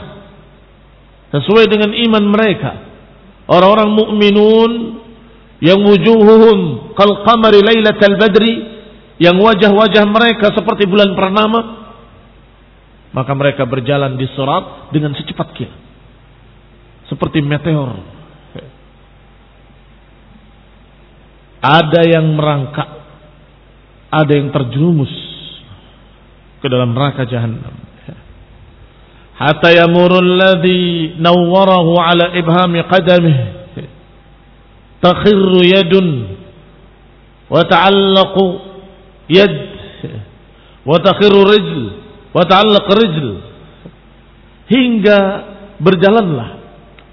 Sesuai 1.35 1.66
dengan 1.66 1.90
iman 1.90 2.24
mereka 2.30 2.72
orang-orang 3.50 3.90
mukminun 3.92 4.72
yang 5.61 5.80
wujuhuhum 5.85 6.92
kal 6.96 7.24
qamari 7.26 7.61
lailatal 7.61 8.16
badri 8.16 8.54
yang 9.20 9.37
wajah-wajah 9.38 10.04
mereka 10.09 10.54
seperti 10.54 10.88
bulan 10.88 11.12
purnama 11.12 11.84
maka 13.14 13.33
mereka 13.33 13.62
berjalan 13.64 14.18
di 14.18 14.27
surat 14.35 14.90
dengan 14.90 15.14
secepat 15.14 15.48
kilat 15.55 15.81
seperti 17.07 17.40
meteor. 17.44 17.94
Ada 21.64 22.03
yang 22.05 22.37
merangkak. 22.37 22.90
Ada 24.14 24.33
yang 24.37 24.53
terjerumus 24.55 25.11
ke 26.62 26.66
dalam 26.70 26.94
neraka 26.94 27.27
jahanam 27.27 27.85
hatta 29.35 29.74
yamuru 29.74 30.22
alladhi 30.22 31.18
nawwarahu 31.18 31.98
ala 31.98 32.31
ibhami 32.38 32.81
qadamih 32.87 33.37
takhirru 35.03 35.61
yadun 35.66 36.38
wa 37.50 37.61
ta'allaqu 37.66 38.44
yad 39.29 39.55
wa 40.87 40.96
takhirru 41.03 41.42
rijl 41.50 41.93
wa 42.35 42.44
ta'allaq 42.44 42.87
rijl 42.90 43.29
hingga 44.68 45.18
berjalanlah 45.79 46.61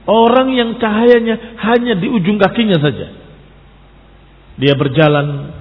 orang 0.09 0.49
yang 0.57 0.69
cahayanya 0.81 1.61
hanya 1.61 1.93
di 1.95 2.09
ujung 2.09 2.41
kakinya 2.41 2.81
saja 2.81 3.13
dia 4.57 4.73
berjalan 4.75 5.55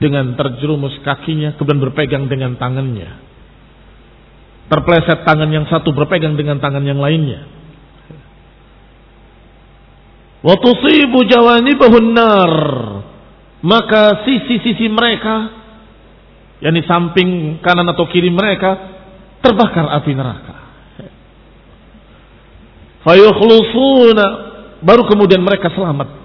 dengan 0.00 0.36
terjerumus 0.36 0.94
kakinya 1.02 1.56
kemudian 1.56 1.80
berpegang 1.80 2.24
dengan 2.28 2.56
tangannya 2.56 3.30
Terpleset 4.70 5.26
tangan 5.26 5.50
yang 5.50 5.66
satu 5.66 5.90
berpegang 5.90 6.38
dengan 6.38 6.62
tangan 6.62 6.86
yang 6.86 7.02
lainnya. 7.02 7.42
Wa 10.46 10.54
tusibu 10.62 11.26
jawanibahun 11.26 12.06
nar. 12.14 12.54
Maka 13.66 14.22
sisi-sisi 14.22 14.86
mereka 14.86 15.59
yang 16.60 16.76
di 16.76 16.84
samping 16.84 17.60
kanan 17.64 17.88
atau 17.88 18.04
kiri 18.08 18.28
mereka 18.28 18.76
terbakar 19.40 19.88
api 20.00 20.12
neraka. 20.12 20.54
Fayukhlusuna 23.00 24.26
baru 24.84 25.08
kemudian 25.08 25.40
mereka 25.40 25.72
selamat. 25.72 26.20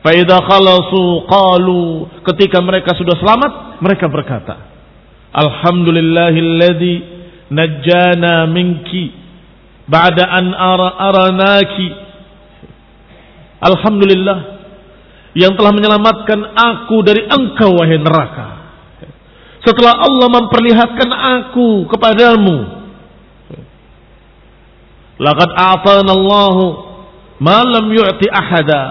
Faida 0.00 0.40
khalasu 0.40 1.28
qalu 1.28 2.08
ketika 2.32 2.64
mereka 2.64 2.96
sudah 2.96 3.20
selamat 3.20 3.84
mereka 3.84 4.08
berkata 4.08 4.56
Alhamdulillahilladzi 5.28 6.94
najjana 7.52 8.48
minki 8.48 9.12
ba'da 9.84 10.24
an 10.24 10.56
ara 10.56 10.88
aranaki 11.04 11.88
Alhamdulillah 13.60 14.38
yang 15.36 15.52
telah 15.60 15.72
menyelamatkan 15.76 16.48
aku 16.48 17.04
dari 17.04 17.28
engkau 17.28 17.76
wahai 17.76 18.00
neraka 18.00 18.59
setelah 19.60 19.94
Allah 20.00 20.28
memperlihatkan 20.28 21.10
aku 21.10 21.88
kepadamu 21.88 22.56
laqad 25.20 25.50
a'tana 25.52 26.12
Allah 26.16 26.56
ma 27.40 27.60
lam 27.64 27.86
yu'ti 27.92 28.26
ahada 28.32 28.82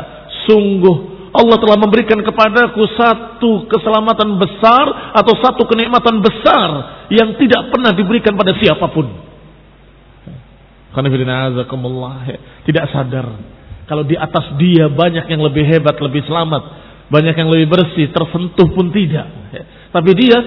sungguh 0.46 1.10
Allah 1.30 1.58
telah 1.62 1.78
memberikan 1.78 2.18
kepadaku 2.26 2.90
satu 2.98 3.70
keselamatan 3.70 4.42
besar 4.42 5.14
atau 5.14 5.34
satu 5.38 5.62
kenikmatan 5.70 6.26
besar 6.26 6.70
yang 7.14 7.38
tidak 7.38 7.70
pernah 7.70 7.94
diberikan 7.94 8.34
pada 8.34 8.58
siapa 8.58 8.90
pun. 8.90 9.06
Tidak 12.66 12.86
sadar 12.90 13.30
kalau 13.90 14.06
di 14.06 14.14
atas 14.14 14.54
dia 14.62 14.86
banyak 14.86 15.26
yang 15.26 15.42
lebih 15.42 15.66
hebat, 15.66 15.98
lebih 15.98 16.22
selamat, 16.30 16.62
banyak 17.10 17.34
yang 17.34 17.50
lebih 17.50 17.74
bersih, 17.74 18.14
tersentuh 18.14 18.70
pun 18.70 18.94
tidak. 18.94 19.26
Tapi 19.90 20.12
dia 20.14 20.38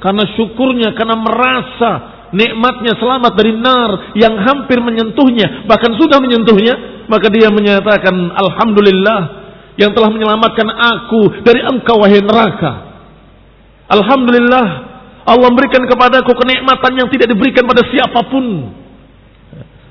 karena 0.00 0.24
syukurnya, 0.36 0.92
karena 0.92 1.16
merasa 1.16 1.90
nikmatnya 2.30 2.94
selamat 3.00 3.32
dari 3.34 3.52
nar 3.56 3.90
yang 4.16 4.34
hampir 4.44 4.78
menyentuhnya, 4.80 5.64
bahkan 5.64 5.96
sudah 5.96 6.20
menyentuhnya, 6.20 7.04
maka 7.08 7.26
dia 7.32 7.48
menyatakan 7.48 8.14
alhamdulillah 8.36 9.20
yang 9.80 9.96
telah 9.96 10.12
menyelamatkan 10.12 10.68
aku 10.68 11.42
dari 11.42 11.64
engkau 11.64 11.96
wahai 11.96 12.20
neraka. 12.20 12.72
Alhamdulillah 13.90 14.66
Allah 15.26 15.48
memberikan 15.48 15.84
kepadaku 15.88 16.32
kenikmatan 16.36 16.92
yang 16.96 17.08
tidak 17.12 17.32
diberikan 17.32 17.64
pada 17.64 17.82
siapa 17.88 18.20
pun. 18.28 18.44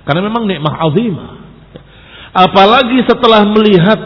Karena 0.06 0.22
memang 0.26 0.46
nikmat 0.50 0.74
azimah. 0.90 1.30
Apalagi 2.34 3.06
setelah 3.10 3.46
melihat 3.46 4.00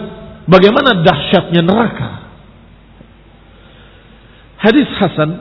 bagaimana 0.47 1.03
dahsyatnya 1.03 1.61
neraka. 1.63 2.22
Hadis 4.63 4.87
Hasan 4.95 5.31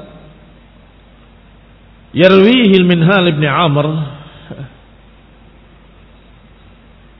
Yarwihi 2.12 2.76
minhal 2.84 3.24
ibn 3.30 3.44
Amr 3.46 3.86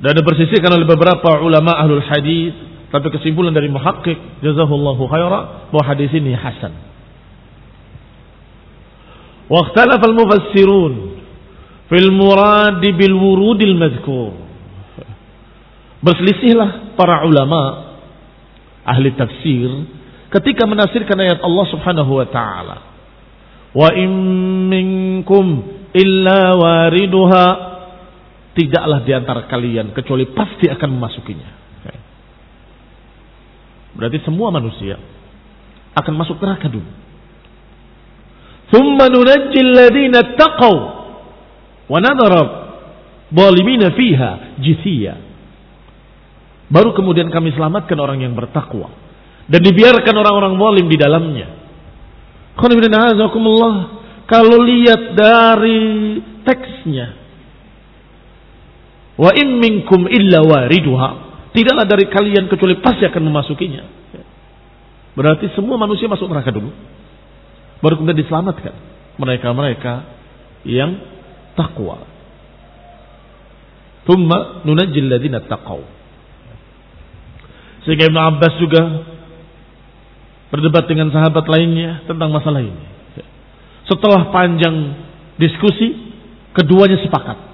dan 0.03 0.13
dipersisihkan 0.19 0.69
oleh 0.69 0.85
beberapa 0.85 1.41
ulama 1.41 1.79
ahlul 1.79 2.03
hadis 2.03 2.53
tapi 2.93 3.09
kesimpulan 3.09 3.57
dari 3.57 3.73
muhakkik 3.73 4.45
jazahullahu 4.45 5.09
khaira 5.09 5.71
bahwa 5.73 5.85
hadis 5.87 6.13
ini 6.13 6.37
hasan. 6.37 6.77
Wa 9.49 9.65
ikhtalafa 9.65 10.05
al-mufassirun 10.13 10.93
fil 11.89 12.11
murad 12.13 12.85
bil 12.85 13.17
wurudil 13.17 13.79
madhkur. 13.81 14.37
Berselisihlah 16.05 16.99
para 16.99 17.25
ulama 17.25 17.95
ahli 18.85 19.15
tafsir 19.17 19.71
ketika 20.33 20.65
menafsirkan 20.65 21.21
ayat 21.21 21.45
Allah 21.45 21.67
Subhanahu 21.69 22.13
wa 22.17 22.27
taala. 22.33 22.77
Wa 23.73 23.89
in 23.97 24.11
minkum 24.69 25.65
illa 25.93 26.57
wariduha 26.57 27.47
tidaklah 28.53 29.01
di 29.05 29.13
antara 29.17 29.49
kalian 29.49 29.97
kecuali 29.97 30.29
pasti 30.33 30.69
akan 30.69 30.89
memasukinya. 30.93 31.51
Berarti 33.93 34.25
semua 34.25 34.49
manusia 34.49 34.97
akan 35.93 36.15
masuk 36.17 36.41
neraka 36.41 36.69
dulu. 36.69 36.89
Thumma 38.73 39.13
nunajjil 39.13 39.69
ladina 39.69 40.33
taqaw 40.33 40.77
wa 41.93 41.99
nadhara 42.01 42.43
zalimina 43.29 43.93
fiha 43.93 44.57
jithiya. 44.65 45.15
Baru 46.73 46.97
kemudian 46.97 47.29
kami 47.29 47.53
selamatkan 47.53 48.01
orang 48.01 48.25
yang 48.25 48.33
bertakwa 48.33 49.02
dan 49.49 49.61
dibiarkan 49.63 50.15
orang-orang 50.15 50.55
zalim 50.59 50.87
di 50.91 50.99
dalamnya. 50.99 51.49
Kalau 54.23 54.57
lihat 54.61 55.03
dari 55.17 55.81
teksnya 56.45 57.23
Wa 59.23 59.31
in 59.37 59.61
minkum 59.61 60.09
illa 60.09 60.41
wariduha 60.41 61.11
Tidaklah 61.53 61.85
dari 61.85 62.09
kalian 62.09 62.49
kecuali 62.49 62.81
pasti 62.81 63.05
akan 63.05 63.23
memasukinya. 63.29 63.85
Berarti 65.13 65.53
semua 65.53 65.77
manusia 65.77 66.09
masuk 66.09 66.25
neraka 66.33 66.49
dulu. 66.49 66.73
Baru 67.85 68.01
kemudian 68.01 68.25
diselamatkan. 68.25 68.73
Mereka-mereka 69.21 69.95
yang 70.65 70.97
takwa. 71.53 72.09
Thumma 74.09 74.65
nunajjil 74.65 75.13
ladina 75.13 75.45
taqaw. 75.45 75.85
Sehingga 77.85 78.09
Ibn 78.09 78.19
Abbas 78.33 78.55
juga 78.57 78.81
berdebat 80.53 80.85
dengan 80.85 81.09
sahabat 81.09 81.49
lainnya 81.49 82.05
tentang 82.05 82.29
masalah 82.29 82.61
ini. 82.61 82.85
Setelah 83.89 84.29
panjang 84.31 84.77
diskusi, 85.41 86.13
keduanya 86.53 87.01
sepakat. 87.01 87.51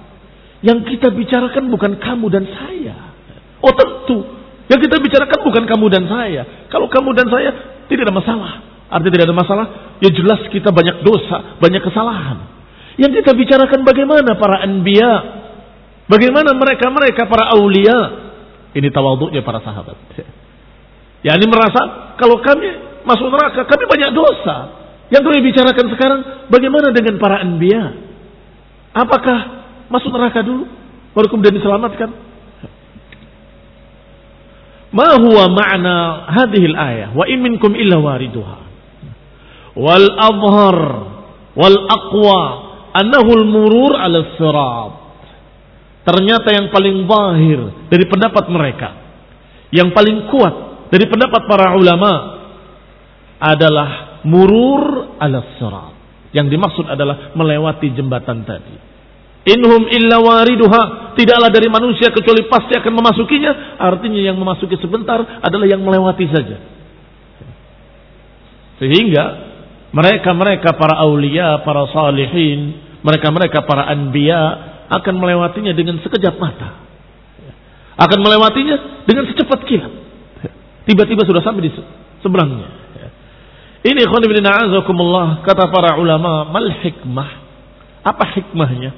Yang 0.59 0.93
kita 0.93 1.15
bicarakan 1.15 1.71
bukan 1.71 1.95
kamu 2.03 2.27
dan 2.27 2.43
saya 2.51 3.09
Oh 3.59 3.73
tentu. 3.75 4.17
Yang 4.69 4.87
kita 4.87 4.95
bicarakan 5.01 5.39
bukan 5.43 5.63
kamu 5.65 5.85
dan 5.91 6.03
saya. 6.07 6.41
Kalau 6.69 6.87
kamu 6.87 7.11
dan 7.17 7.27
saya 7.27 7.49
tidak 7.89 8.07
ada 8.07 8.15
masalah. 8.15 8.51
Artinya 8.89 9.13
tidak 9.19 9.27
ada 9.27 9.37
masalah. 9.37 9.65
Ya 9.99 10.09
jelas 10.13 10.45
kita 10.47 10.71
banyak 10.71 11.03
dosa, 11.03 11.59
banyak 11.59 11.81
kesalahan. 11.83 12.37
Yang 12.95 13.23
kita 13.23 13.31
bicarakan 13.35 13.81
bagaimana 13.83 14.37
para 14.37 14.63
anbiya. 14.63 15.13
Bagaimana 16.07 16.55
mereka-mereka 16.55 17.27
para 17.27 17.51
aulia. 17.57 17.97
Ini 18.77 18.87
tawaduknya 18.93 19.43
para 19.43 19.59
sahabat. 19.61 19.97
Ya 21.19 21.35
ini 21.35 21.51
merasa 21.51 22.15
kalau 22.15 22.39
kami 22.39 22.88
masuk 23.09 23.33
neraka, 23.33 23.65
kami 23.65 23.83
banyak 23.89 24.11
dosa. 24.13 24.57
Yang 25.09 25.21
kami 25.25 25.37
bicarakan 25.49 25.87
sekarang, 25.97 26.19
bagaimana 26.53 26.93
dengan 26.93 27.17
para 27.17 27.41
anbiya? 27.41 27.97
Apakah 28.93 29.37
masuk 29.89 30.13
neraka 30.13 30.45
dulu, 30.45 30.69
baru 31.17 31.27
kemudian 31.33 31.57
diselamatkan? 31.57 32.09
Ma 34.89 35.17
huwa 35.21 35.53
ma'na 35.53 35.97
hadhihi 36.33 36.65
al-ayah 36.73 37.09
wa 37.13 37.25
in 37.29 37.45
minkum 37.45 37.77
illa 37.77 38.01
wariduha. 38.01 38.57
Wal 39.77 40.07
adhhar 40.17 40.79
wal 41.53 41.77
aqwa 41.89 42.41
annahu 42.97 43.29
al-murur 43.37 43.93
'ala 43.97 44.33
sirat. 44.33 44.93
Ternyata 46.09 46.49
yang 46.57 46.73
paling 46.73 47.05
zahir 47.05 47.59
dari 47.85 48.05
pendapat 48.09 48.49
mereka, 48.49 48.89
yang 49.69 49.93
paling 49.93 50.25
kuat 50.33 50.89
dari 50.89 51.05
pendapat 51.05 51.45
para 51.45 51.77
ulama 51.77 52.38
adalah 53.39 54.21
murur 54.27 55.15
'ala 55.17 55.39
sirat. 55.57 55.95
Yang 56.29 56.47
dimaksud 56.53 56.85
adalah 56.85 57.33
melewati 57.33 57.89
jembatan 57.97 58.45
tadi. 58.45 58.75
Inhum 59.49 59.89
illa 59.89 60.21
wariduha. 60.21 61.15
Tidaklah 61.17 61.49
dari 61.49 61.67
manusia 61.71 62.13
kecuali 62.13 62.45
pasti 62.45 62.77
akan 62.77 62.93
memasukinya. 62.93 63.81
Artinya 63.81 64.21
yang 64.21 64.37
memasuki 64.37 64.77
sebentar 64.77 65.41
adalah 65.41 65.65
yang 65.65 65.81
melewati 65.81 66.25
saja. 66.29 66.57
Sehingga 68.77 69.25
mereka-mereka 69.89 70.77
para 70.77 71.01
aulia, 71.01 71.65
para 71.65 71.89
salihin, 71.89 72.77
mereka-mereka 73.01 73.65
para 73.65 73.89
anbiya 73.89 74.41
akan 74.87 75.15
melewatinya 75.17 75.73
dengan 75.73 75.97
sekejap 75.99 76.37
mata. 76.37 76.85
Akan 77.99 78.21
melewatinya 78.21 79.03
dengan 79.03 79.27
secepat 79.27 79.59
kilat. 79.67 79.93
Tiba-tiba 80.87 81.27
sudah 81.27 81.43
sampai 81.43 81.67
di 81.67 81.71
seberangnya. 82.23 82.78
Ini 83.89 84.05
khonibina 84.05 84.69
kata 85.41 85.65
para 85.73 85.97
ulama, 85.97 86.45
mal 86.45 86.69
hikmah. 86.77 87.29
Apa 88.05 88.37
hikmahnya? 88.37 88.93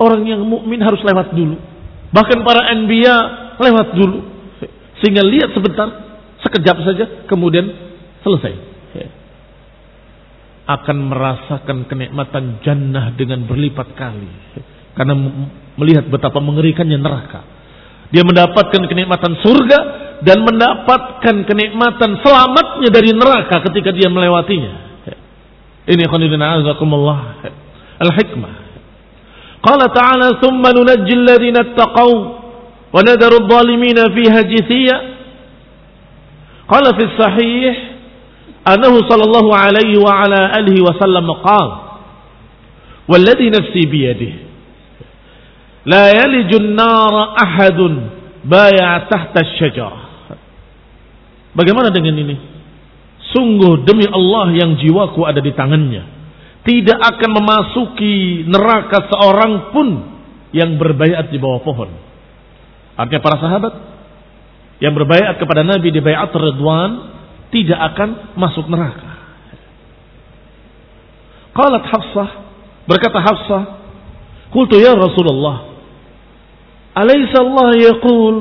Orang 0.00 0.24
yang 0.24 0.40
mukmin 0.48 0.80
harus 0.80 1.04
lewat 1.04 1.36
dulu. 1.36 1.60
Bahkan 2.08 2.38
para 2.40 2.72
anbiya 2.72 3.16
lewat 3.60 3.92
dulu. 3.92 4.18
Sehingga 5.04 5.20
lihat 5.20 5.52
sebentar, 5.52 5.86
sekejap 6.40 6.76
saja, 6.88 7.04
kemudian 7.28 7.68
selesai. 8.24 8.72
Akan 10.64 11.12
merasakan 11.12 11.84
kenikmatan 11.84 12.64
jannah 12.64 13.12
dengan 13.12 13.44
berlipat 13.44 13.92
kali. 13.92 14.32
Karena 14.96 15.14
melihat 15.76 16.08
betapa 16.08 16.40
mengerikannya 16.40 16.96
neraka. 16.96 17.53
Dia 18.13 18.25
mendapatkan 18.25 18.81
kenikmatan 18.89 19.37
surga 19.45 19.79
dan 20.25 20.41
mendapatkan 20.41 21.35
kenikmatan 21.45 22.19
selamatnya 22.25 22.89
dari 22.89 23.13
neraka 23.13 23.61
ketika 23.69 23.93
dia 23.93 24.09
melewatinya. 24.09 24.89
Ini 25.89 26.03
khonidina 26.09 26.61
azakumullah. 26.61 27.45
Al-hikmah. 28.01 28.69
قال 29.59 29.81
تعالى 29.91 30.39
ثم 30.39 30.63
ننجي 30.63 31.13
الذين 31.13 31.57
اتقوا 31.57 32.19
ونذر 32.95 33.33
الظالمين 33.43 33.97
فيها 34.15 34.41
جثيا 34.41 34.97
قال 36.69 36.85
في 36.95 37.03
الصحيح 37.03 37.75
أنه 38.67 38.93
صلى 39.09 39.23
الله 39.23 39.47
عليه 39.55 39.99
وعلى 39.99 40.39
آله 40.59 40.77
وسلم 40.83 41.31
قال 41.31 41.69
والذي 43.07 43.49
نفسي 43.49 43.83
بيده 43.85 44.33
La 45.84 46.08
yalijun 46.16 46.72
nara 46.72 47.36
ahadun 47.36 47.92
baya 48.44 49.04
tahta 49.08 49.40
syajarah. 49.60 50.04
Bagaimana 51.52 51.92
dengan 51.92 52.16
ini? 52.16 52.36
Sungguh 53.36 53.84
demi 53.84 54.08
Allah 54.08 54.52
yang 54.56 54.80
jiwaku 54.80 55.28
ada 55.28 55.44
di 55.44 55.52
tangannya. 55.52 56.02
Tidak 56.64 56.98
akan 56.98 57.30
memasuki 57.36 58.46
neraka 58.48 59.04
seorang 59.12 59.74
pun 59.76 59.88
yang 60.56 60.80
berbayat 60.80 61.28
di 61.28 61.36
bawah 61.36 61.60
pohon. 61.60 61.90
Artinya 62.94 63.20
para 63.20 63.36
sahabat 63.42 63.74
yang 64.80 64.94
berbayat 64.96 65.36
kepada 65.36 65.66
Nabi 65.66 65.92
di 65.92 66.00
bayat 66.00 66.32
Ridwan 66.32 66.90
tidak 67.52 67.80
akan 67.92 68.38
masuk 68.38 68.66
neraka. 68.70 69.10
Qalat 71.54 71.84
Hafsah, 71.86 72.30
berkata 72.86 73.18
Hafsah, 73.22 73.62
"Qultu 74.50 74.78
ya 74.78 74.94
Rasulullah, 74.98 75.73
alaysa 76.94 77.42
Allah 77.42 77.68
yaqul, 77.76 78.34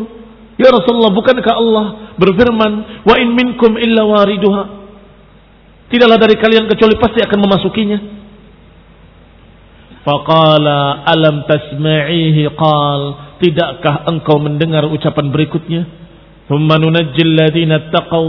ya 0.61 0.69
Rasulullah, 0.69 1.11
bukankah 1.13 1.53
Allah 1.57 1.85
berfirman, 2.17 3.03
wa 3.05 3.15
in 3.17 3.33
minkum 3.33 3.75
illa 3.77 4.05
wariduha?" 4.05 4.63
Tidaklah 5.89 6.17
dari 6.17 6.35
kalian 6.41 6.65
kecuali 6.65 6.95
pasti 6.97 7.21
akan 7.21 7.39
memasukinya. 7.43 7.99
Faqala 10.03 11.05
alam 11.05 11.45
tasma'ihi? 11.45 12.49
Qal 12.57 13.01
tidakkah 13.39 14.09
engkau 14.09 14.41
mendengar 14.41 14.89
ucapan 14.89 15.29
berikutnya? 15.29 15.81
Thumma 16.49 16.81
nunajjil 16.81 17.37
ladina 17.37 17.93
taqaw 17.93 18.25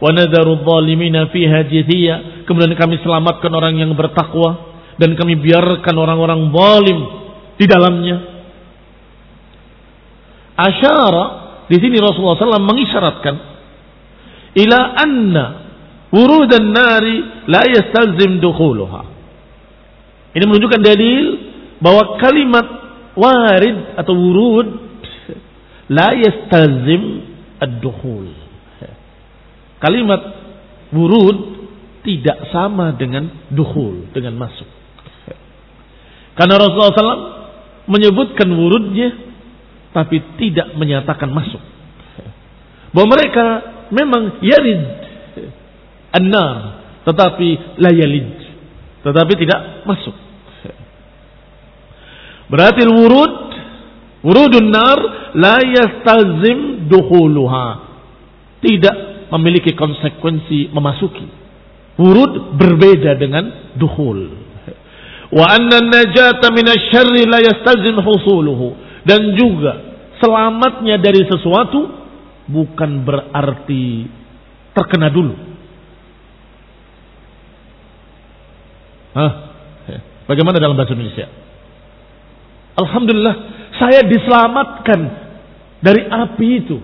wa 0.00 0.10
nadharu 0.16 0.64
dhalimina 0.64 1.28
fiha 1.28 1.68
jithiya 1.68 2.48
kemudian 2.48 2.72
kami 2.72 2.96
selamatkan 3.04 3.52
orang 3.52 3.76
yang 3.76 3.92
bertakwa 3.92 4.72
dan 4.96 5.12
kami 5.12 5.36
biarkan 5.36 5.92
orang-orang 5.92 6.48
zalim 6.48 6.98
di 7.60 7.68
dalamnya 7.68 8.16
asyara 10.56 11.24
di 11.70 11.76
sini 11.78 11.98
Rasulullah 12.02 12.38
SAW 12.38 12.66
mengisyaratkan 12.66 13.34
ila 14.58 14.78
anna 14.98 15.46
dan 16.50 16.64
nari 16.74 17.46
la 17.46 17.62
yastalzim 17.70 18.42
dukhuluha. 18.42 19.02
Ini 20.34 20.44
menunjukkan 20.46 20.82
dalil 20.82 21.24
bahwa 21.78 22.18
kalimat 22.18 22.66
warid 23.14 23.94
atau 23.94 24.14
wurud 24.14 24.68
la 25.96 26.10
yastalzim 26.18 27.02
ad-dukhul. 27.62 28.26
Kalimat 29.80 30.22
wurud 30.90 31.38
tidak 32.02 32.50
sama 32.50 32.96
dengan 32.98 33.48
dukhul, 33.52 34.10
dengan 34.12 34.36
masuk. 34.36 34.68
Karena 36.36 36.56
Rasulullah 36.56 36.96
SAW 36.96 37.24
menyebutkan 37.88 38.48
wurudnya 38.48 39.29
tapi 39.90 40.22
tidak 40.38 40.74
menyatakan 40.78 41.30
masuk. 41.30 41.62
Bahwa 42.90 43.06
mereka 43.14 43.46
memang 43.90 44.42
yarid 44.42 44.82
an-nar 46.10 46.82
tetapi 47.06 47.78
la 47.78 47.90
yalid 47.94 48.34
tetapi 49.00 49.32
tidak 49.40 49.86
masuk 49.86 50.12
berarti 52.50 52.82
wurud 52.82 53.34
wurudun 54.26 54.68
nar 54.74 54.98
la 55.38 55.62
yastazim 55.62 56.90
dukhuluha 56.90 57.90
tidak 58.60 58.96
memiliki 59.32 59.72
konsekuensi 59.72 60.68
memasuki. 60.74 61.26
Wurud 62.00 62.56
berbeda 62.56 63.16
dengan 63.16 63.76
dukhul. 63.76 64.20
Wa 65.30 65.46
anna 65.54 65.78
najata 65.84 66.50
minasyarri 66.50 67.28
la 67.28 67.38
yastalzim 67.44 67.96
husuluhu. 68.00 68.74
Dan 69.06 69.34
juga 69.36 69.72
selamatnya 70.20 71.00
dari 71.00 71.24
sesuatu 71.24 71.80
bukan 72.50 72.90
berarti 73.06 74.06
terkena 74.76 75.08
dulu. 75.08 75.34
Hah? 79.10 79.32
Bagaimana 80.30 80.62
dalam 80.62 80.78
bahasa 80.78 80.94
Indonesia? 80.94 81.26
Alhamdulillah 82.78 83.34
saya 83.82 84.06
diselamatkan 84.06 85.00
dari 85.82 86.06
api 86.06 86.48
itu. 86.62 86.78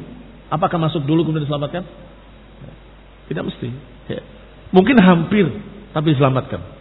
Apakah 0.51 0.83
masuk 0.83 1.07
dulu 1.07 1.23
kemudian 1.23 1.47
diselamatkan? 1.47 1.87
Tidak 3.31 3.43
mesti. 3.47 3.69
Mungkin 4.75 4.99
hampir 4.99 5.47
tapi 5.95 6.13
diselamatkan. 6.15 6.76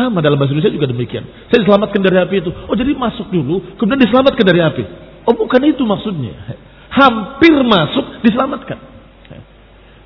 Sama 0.00 0.24
dalam 0.24 0.40
bahasa 0.40 0.56
Indonesia 0.56 0.72
juga 0.72 0.88
demikian. 0.88 1.28
Saya 1.52 1.60
diselamatkan 1.60 2.00
dari 2.00 2.16
api 2.16 2.34
itu. 2.40 2.48
Oh 2.48 2.72
jadi 2.72 2.96
masuk 2.96 3.28
dulu, 3.28 3.76
kemudian 3.76 4.00
diselamatkan 4.00 4.44
dari 4.48 4.60
api. 4.64 4.82
Oh 5.28 5.36
bukan 5.36 5.60
itu 5.68 5.84
maksudnya. 5.84 6.32
Hampir 6.88 7.52
masuk, 7.60 8.24
diselamatkan. 8.24 8.80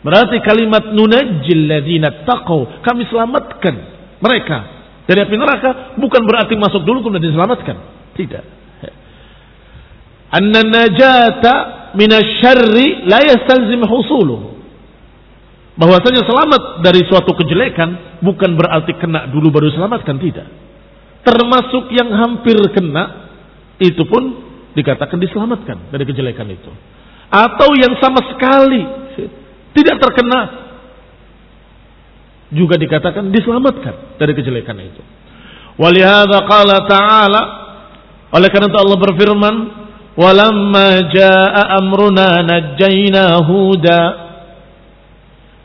Berarti 0.03 0.37
kalimat 0.43 0.91
nunajjil 0.91 1.65
ladina 1.71 2.27
taqaw. 2.27 2.83
Kami 2.83 3.07
selamatkan 3.07 3.75
mereka 4.19 4.59
dari 5.07 5.23
api 5.23 5.35
neraka. 5.39 5.97
Bukan 5.97 6.23
berarti 6.27 6.59
masuk 6.59 6.83
dulu 6.83 7.07
kemudian 7.07 7.31
diselamatkan. 7.31 7.77
Tidak. 8.19 8.45
Anna 10.35 10.61
najata 10.67 11.55
minasyarri 11.95 13.07
la 13.07 13.23
yastalzim 13.23 13.87
husuluh 13.87 14.54
bahwasanya 15.75 16.23
selamat 16.23 16.83
dari 16.87 17.03
suatu 17.07 17.35
kejelekan 17.35 18.21
bukan 18.23 18.55
berarti 18.55 18.95
kena 18.99 19.31
dulu 19.31 19.51
baru 19.51 19.71
selamatkan 19.75 20.17
tidak. 20.23 20.49
Termasuk 21.25 21.91
yang 21.91 22.13
hampir 22.15 22.55
kena 22.77 23.33
itu 23.81 24.03
pun 24.07 24.23
dikatakan 24.77 25.19
diselamatkan 25.19 25.91
dari 25.91 26.05
kejelekan 26.05 26.47
itu. 26.51 26.71
Atau 27.33 27.75
yang 27.75 27.99
sama 27.99 28.23
sekali 28.31 28.83
tidak 29.75 29.97
terkena 29.99 30.41
juga 32.55 32.79
dikatakan 32.79 33.35
diselamatkan 33.35 34.19
dari 34.21 34.33
kejelekan 34.37 34.79
itu. 34.79 35.03
Walihada 35.75 36.47
qala 36.47 36.87
ta'ala 36.87 37.43
oleh 38.35 38.49
karena 38.51 38.67
itu 38.67 38.79
Allah 38.79 38.99
berfirman, 38.99 39.55
"Walamma 40.19 40.89
jaa 41.11 41.63
amruna 41.83 42.43
najjayna 42.43 43.43
huda" 43.47 43.99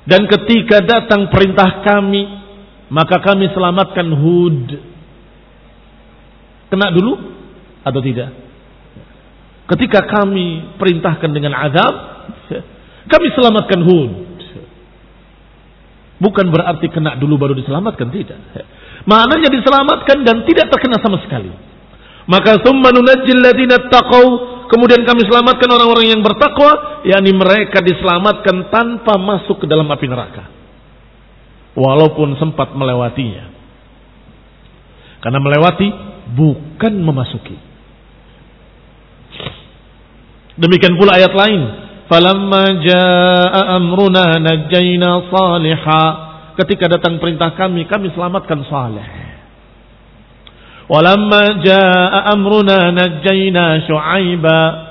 Dan 0.09 0.25
ketika 0.25 0.81
datang 0.81 1.29
perintah 1.29 1.85
kami, 1.85 2.25
maka 2.89 3.21
kami 3.21 3.45
selamatkan 3.53 4.09
Hud. 4.09 4.65
Kena 6.73 6.89
dulu 6.89 7.13
atau 7.85 8.01
tidak? 8.01 8.33
Ketika 9.69 10.09
kami 10.09 10.77
perintahkan 10.81 11.29
dengan 11.29 11.53
azab, 11.53 11.93
kami 13.05 13.27
selamatkan 13.37 13.85
Hud. 13.85 14.13
Bukan 16.19 16.45
berarti 16.51 16.89
kena 16.89 17.15
dulu 17.15 17.37
baru 17.37 17.53
diselamatkan, 17.53 18.09
tidak. 18.09 18.41
Maknanya 19.05 19.47
diselamatkan 19.53 20.25
dan 20.25 20.43
tidak 20.43 20.73
terkena 20.73 20.97
sama 20.99 21.21
sekali. 21.21 21.53
Maka 22.27 22.59
summa 22.65 22.91
nunajjil 22.91 23.39
ladina 23.39 23.87
taqaw 23.87 24.25
Kemudian 24.69 25.01
kami 25.01 25.25
selamatkan 25.25 25.65
orang-orang 25.65 26.13
yang 26.13 26.21
bertakwa, 26.21 27.01
yakni 27.01 27.33
mereka 27.33 27.81
diselamatkan 27.81 28.69
tanpa 28.69 29.17
masuk 29.17 29.65
ke 29.65 29.65
dalam 29.65 29.89
api 29.89 30.05
neraka. 30.05 30.45
Walaupun 31.73 32.37
sempat 32.37 32.77
melewatinya. 32.77 33.49
Karena 35.25 35.41
melewati 35.41 35.87
bukan 36.37 36.93
memasuki. 37.01 37.57
Demikian 40.59 41.01
pula 41.01 41.17
ayat 41.17 41.33
lain. 41.33 41.61
Falamma 42.05 42.63
jaa 42.85 43.61
amruna 43.73 44.37
najjayna 44.37 45.33
saliha. 45.33 46.03
Ketika 46.61 46.91
datang 46.91 47.17
perintah 47.17 47.57
kami, 47.57 47.89
kami 47.89 48.13
selamatkan 48.13 48.61
saleh. 48.69 49.18
Walamma 50.89 51.61
jaa 51.61 52.33
amruna 52.33 52.89
najjayna 52.89 53.85
syu'aiba 53.85 54.89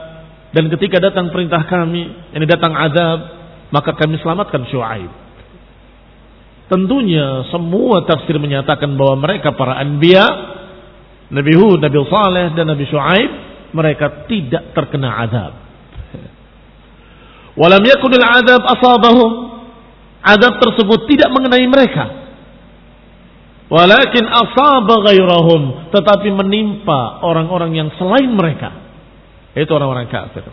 dan 0.48 0.64
ketika 0.72 0.96
datang 0.96 1.28
perintah 1.28 1.60
kami, 1.68 2.08
ini 2.32 2.44
datang 2.48 2.72
azab, 2.72 3.18
maka 3.68 3.92
kami 3.92 4.16
selamatkan 4.16 4.64
Syuaib. 4.72 5.12
Tentunya 6.68 7.48
semua 7.52 8.04
tafsir 8.04 8.36
menyatakan 8.40 8.96
bahwa 8.96 9.28
mereka 9.28 9.52
para 9.52 9.76
anbiya, 9.80 10.24
Nabi 11.28 11.52
Hud, 11.52 11.84
Nabi 11.84 11.96
Saleh 12.08 12.56
dan 12.56 12.64
Nabi 12.72 12.84
Syuaib, 12.88 13.30
mereka 13.76 14.24
tidak 14.24 14.72
terkena 14.72 15.20
azab. 15.28 15.52
Walam 17.58 17.84
yakunil 17.84 18.24
azab 18.24 18.62
asabahum. 18.64 19.32
Azab 20.24 20.60
tersebut 20.60 21.06
tidak 21.12 21.28
mengenai 21.32 21.66
mereka. 21.68 22.27
Walakin 23.68 24.24
asaba 24.24 25.04
ghairahum. 25.04 25.92
Tetapi 25.92 26.28
menimpa 26.32 27.20
orang-orang 27.20 27.76
yang 27.76 27.88
selain 28.00 28.32
mereka. 28.32 28.72
Itu 29.52 29.68
orang-orang 29.76 30.08
kafir. 30.08 30.44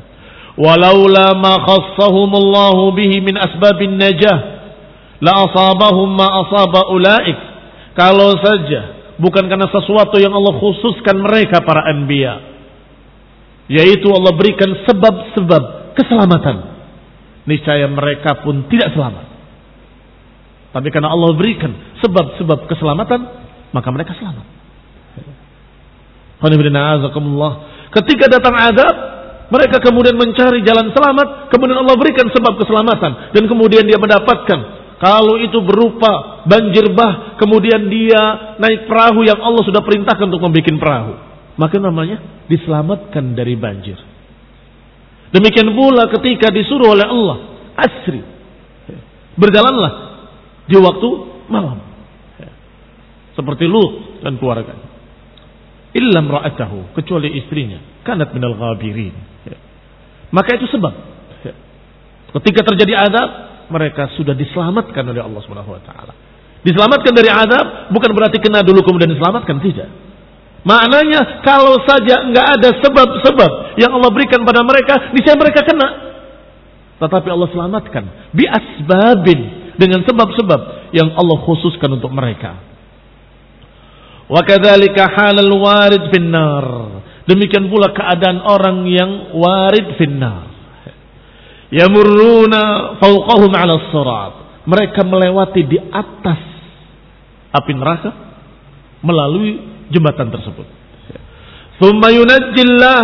Walaula 0.55 1.35
ma 1.35 1.59
khassahumullahu 1.63 2.95
bihi 2.95 3.23
min 3.23 3.35
asbabin 3.39 3.95
najah. 3.99 4.37
La 5.23 5.47
asabahum 5.47 6.15
ma 6.15 6.27
asaba 6.43 6.91
ulaik. 6.91 7.39
Kalau 7.95 8.35
saja 8.43 9.15
bukan 9.15 9.47
karena 9.47 9.71
sesuatu 9.71 10.19
yang 10.19 10.35
Allah 10.35 10.55
khususkan 10.59 11.15
mereka 11.23 11.63
para 11.63 11.87
anbiya. 11.87 12.55
Yaitu 13.71 14.11
Allah 14.11 14.35
berikan 14.35 14.75
sebab-sebab 14.83 15.95
keselamatan. 15.95 16.75
Niscaya 17.47 17.87
mereka 17.87 18.43
pun 18.43 18.67
tidak 18.67 18.91
selamat. 18.91 19.34
Tapi 20.75 20.91
karena 20.91 21.07
Allah 21.07 21.31
berikan 21.39 21.71
sebab-sebab 22.03 22.67
keselamatan, 22.67 23.19
maka 23.71 23.87
mereka 23.95 24.11
selamat. 24.19 24.43
Ketika 27.95 28.25
datang 28.27 28.59
azab, 28.59 28.95
mereka 29.55 29.79
kemudian 29.79 30.19
mencari 30.19 30.59
jalan 30.67 30.91
selamat, 30.91 31.47
kemudian 31.47 31.79
Allah 31.79 31.95
berikan 31.95 32.27
sebab 32.27 32.59
keselamatan 32.59 33.31
dan 33.31 33.43
kemudian 33.47 33.87
dia 33.87 33.95
mendapatkan 33.95 34.59
kalau 34.99 35.39
itu 35.39 35.63
berupa 35.63 36.43
banjir 36.43 36.91
bah, 36.91 37.39
kemudian 37.39 37.87
dia 37.87 38.55
naik 38.59 38.91
perahu 38.91 39.23
yang 39.23 39.39
Allah 39.39 39.63
sudah 39.63 39.79
perintahkan 39.79 40.27
untuk 40.27 40.43
membuat 40.43 40.75
perahu. 40.75 41.13
Maka 41.55 41.79
namanya 41.79 42.19
diselamatkan 42.51 43.31
dari 43.31 43.55
banjir. 43.55 43.95
Demikian 45.31 45.71
pula 45.71 46.11
ketika 46.19 46.51
disuruh 46.51 46.91
oleh 46.91 47.07
Allah, 47.07 47.37
asri. 47.79 48.23
Berjalanlah 49.39 50.14
di 50.65 50.75
waktu 50.77 51.09
malam. 51.49 51.79
Seperti 53.35 53.67
Lut 53.67 54.23
dan 54.23 54.39
keluarganya. 54.39 54.87
Illam 55.95 56.27
ra'atahu, 56.27 56.95
kecuali 56.95 57.35
istrinya. 57.39 57.79
Kanat 58.03 58.31
minal 58.31 58.55
ghabirin. 58.55 59.15
Maka 60.31 60.55
itu 60.59 60.67
sebab. 60.71 60.93
Ketika 62.35 62.67
terjadi 62.67 63.07
azab, 63.07 63.29
mereka 63.71 64.11
sudah 64.19 64.35
diselamatkan 64.35 65.03
oleh 65.07 65.23
Allah 65.23 65.41
Subhanahu 65.43 65.71
wa 65.71 65.81
taala. 65.83 66.13
Diselamatkan 66.65 67.13
dari 67.13 67.29
azab 67.29 67.93
bukan 67.93 68.11
berarti 68.11 68.41
kena 68.41 68.65
dulu 68.65 68.83
kemudian 68.83 69.11
diselamatkan, 69.15 69.61
tidak. 69.63 69.89
Maknanya 70.65 71.45
kalau 71.45 71.77
saja 71.85 72.25
nggak 72.25 72.47
ada 72.57 72.69
sebab-sebab 72.81 73.77
yang 73.77 73.93
Allah 73.93 74.09
berikan 74.09 74.41
pada 74.41 74.65
mereka, 74.65 75.13
niscaya 75.13 75.37
mereka 75.37 75.61
kena. 75.61 75.87
Tetapi 76.99 77.27
Allah 77.29 77.49
selamatkan 77.53 78.03
bi 78.33 78.47
asbabin 78.47 79.64
dengan 79.75 80.03
sebab-sebab 80.03 80.91
yang 80.95 81.13
Allah 81.15 81.37
khususkan 81.43 81.95
untuk 81.95 82.11
mereka. 82.11 82.59
Wa 84.25 84.41
kadzalika 84.41 85.05
halal 85.11 85.53
warid 85.53 86.09
finnar. 86.09 86.65
Demikian 87.25 87.69
pula 87.69 87.93
keadaan 87.93 88.41
orang 88.41 88.85
yang 88.89 89.11
warid 89.37 89.97
finnar. 89.97 90.49
Yamurruna 91.73 92.95
fawqahum 93.01 93.51
'ala 93.53 93.73
sirat. 93.89 94.33
Mereka 94.65 95.01
melewati 95.05 95.61
di 95.65 95.77
atas 95.77 96.41
api 97.53 97.71
neraka 97.77 98.09
melalui 99.05 99.61
jembatan 99.93 100.33
tersebut. 100.33 100.65
Thumma 101.77 102.09
yunajjillah 102.09 103.03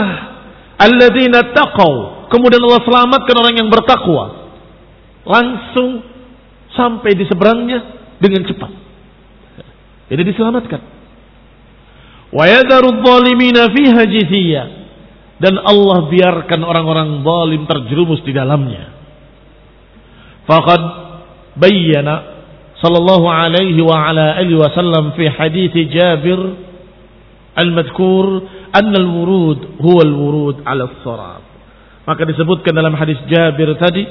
alladzina 0.81 1.53
taqaw. 1.53 2.25
Kemudian 2.33 2.63
Allah 2.63 2.81
selamatkan 2.81 3.35
orang 3.35 3.55
yang 3.59 3.69
bertakwa. 3.69 4.49
Langsung 5.27 6.10
sampai 6.75 7.11
di 7.15 7.25
seberangnya 7.27 7.79
dengan 8.21 8.41
cepat. 8.47 8.71
Jadi 10.11 10.21
diselamatkan. 10.27 10.81
Wa. 12.31 12.45
Dan 15.41 15.57
Allah 15.57 15.99
biarkan 16.05 16.59
orang-orang 16.61 17.25
zalim 17.25 17.61
terjerumus 17.65 18.21
di 18.21 18.31
dalamnya. 18.31 19.01
faqad 20.51 20.81
bayyana 21.55 22.43
sallallahu 22.81 23.25
alaihi 23.29 23.79
wa 23.79 24.09
ala 24.09 24.35
alihi 24.41 24.57
wasallam 24.57 25.13
fi 25.13 25.29
hadits 25.29 25.75
Jabir 25.91 26.39
al-madhkur 27.55 28.25
anna 28.73 28.97
al-wurud 28.99 29.79
huwa 29.79 30.01
al-wurud 30.01 30.55
ala 30.65 30.89
as-sarat 30.89 31.43
maka 32.07 32.21
disebutkan 32.25 32.73
dalam 32.73 32.97
hadis 32.97 33.19
Jabir 33.29 33.77
tadi 33.77 34.03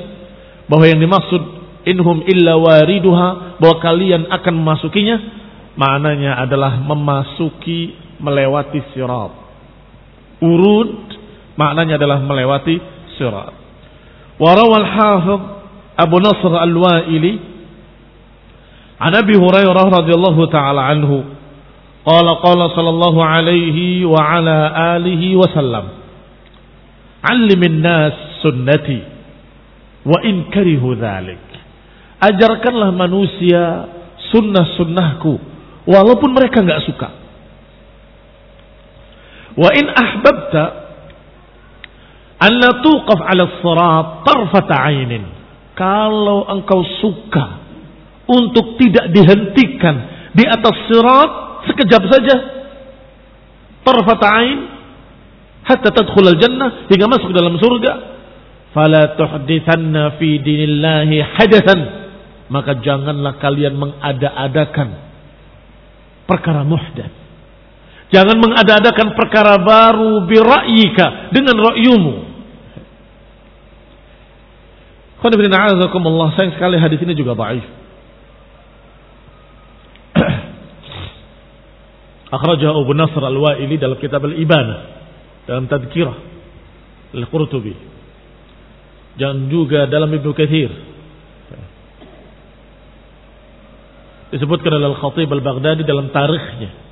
bahwa 0.71 0.85
yang 0.87 1.03
dimaksud 1.03 1.43
inhum 1.91 2.23
illa 2.25 2.55
wariduha 2.55 3.59
bahwa 3.59 3.77
kalian 3.83 4.31
akan 4.31 4.55
memasukinya. 4.55 5.17
Maknanya 5.75 6.39
adalah 6.39 6.79
memasuki 6.79 7.95
melewati 8.21 8.81
sirat. 8.95 9.33
Urud 10.41 10.91
maknanya 11.57 11.99
adalah 12.01 12.23
melewati 12.23 12.79
sirat. 13.19 13.55
Warawal 14.41 14.87
hafidh 14.89 15.43
Abu 16.01 16.17
Nasr 16.17 16.53
al-Wa'ili 16.57 17.33
an 19.01 19.13
Abi 19.13 19.37
Hurairah 19.37 19.85
radhiyallahu 20.01 20.49
taala 20.49 20.89
anhu 20.89 21.25
qala 22.09 22.41
qala 22.41 22.73
sallallahu 22.73 23.21
alaihi 23.21 24.09
wa 24.09 24.17
ala 24.17 24.73
alihi 24.97 25.37
wa 25.37 25.45
sallam 25.53 25.87
Allimin 27.21 27.85
nas 27.85 28.41
sunnati 28.41 29.05
wa 30.09 30.17
in 30.25 30.49
karihu 30.49 30.97
dhalik. 30.97 31.50
Ajarkanlah 32.21 32.93
manusia 32.93 33.89
sunnah-sunnahku 34.29 35.33
walaupun 35.89 36.31
mereka 36.37 36.61
nggak 36.61 36.85
suka. 36.85 37.09
Wa 39.57 39.71
in 39.75 39.87
ahbabta 39.89 40.65
la 42.41 42.71
tuqaf 42.81 43.21
'ala 43.21 43.43
as-sirat 43.45 44.07
tarfata 44.25 44.75
'ainin. 44.85 45.25
Kalau 45.77 46.45
engkau 46.49 46.85
suka 47.01 47.61
untuk 48.29 48.77
tidak 48.77 49.11
dihentikan 49.17 49.97
di 50.37 50.45
atas 50.45 50.77
sirat 50.87 51.31
sekejap 51.73 52.03
saja 52.05 52.37
tarfata 53.85 54.29
'ain 54.29 54.59
hatta 55.67 55.89
tadkhulal 55.93 56.39
jannah 56.41 56.87
hingga 56.89 57.07
masuk 57.11 57.33
dalam 57.33 57.57
surga 57.61 57.93
fala 58.71 59.19
tuhdithanna 59.19 60.17
fi 60.17 60.39
dinillahi 60.41 61.17
hadathan 61.37 62.00
maka 62.51 62.83
janganlah 62.83 63.39
kalian 63.39 63.79
mengada-adakan 63.79 64.89
perkara 66.27 66.67
muhdats 66.67 67.21
jangan 68.11 68.37
mengada-adakan 68.43 69.15
perkara 69.15 69.57
baru 69.63 70.27
bira'yika 70.27 71.31
dengan 71.31 71.57
ra'yumu. 71.57 72.15
Allah 75.21 76.29
sayang 76.35 76.57
sekali 76.59 76.77
hadis 76.81 76.99
ini 77.05 77.15
juga 77.15 77.39
baik. 77.39 77.65
Akhrajahu 82.37 82.89
Abu 82.89 82.93
Nasr 82.97 83.23
Al-Wa'ili 83.23 83.77
dalam 83.79 84.01
kitab 84.01 84.25
Al-Ibanah 84.27 84.81
dalam 85.45 85.69
tadkirah 85.71 86.17
Al-Qurtubi. 87.15 87.75
Dan 89.21 89.53
juga 89.53 89.85
dalam 89.87 90.09
Ibnu 90.09 90.33
Katsir 90.33 90.71
disebutkan 94.34 94.72
oleh 94.74 94.92
Al-Khatib 94.92 95.30
Al-Baghdadi 95.30 95.84
dalam 95.86 96.10
tarikhnya 96.10 96.86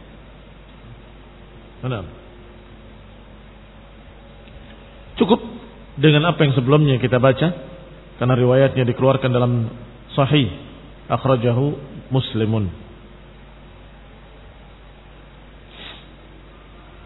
Mana? 1.84 2.00
Cukup 5.20 5.44
dengan 6.00 6.24
apa 6.32 6.40
yang 6.48 6.56
sebelumnya 6.56 6.96
kita 6.96 7.20
baca 7.20 7.48
karena 8.18 8.34
riwayatnya 8.40 8.88
dikeluarkan 8.88 9.30
dalam 9.36 9.68
sahih 10.16 10.48
akhrajahu 11.12 11.76
Muslimun. 12.08 12.72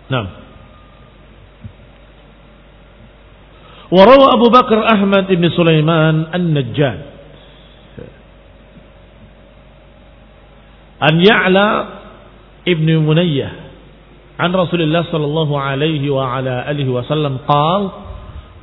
Nah, 0.08 0.48
وروى 3.88 4.28
أبو 4.36 4.48
بكر 4.52 4.80
أحمد 4.84 5.28
بن 5.32 5.46
سليمان 5.48 6.16
النجاد 6.36 7.11
An 11.03 11.19
Ya'la 11.19 11.67
ibnu 12.63 13.03
Munayyah 13.03 13.53
An 14.39 14.55
Rasulullah 14.55 15.03
sallallahu 15.11 15.55
alaihi 15.59 16.07
wa 16.07 16.39
ala 16.39 16.63
alihi 16.71 16.91
wasallam 16.91 17.43
qal 17.43 17.83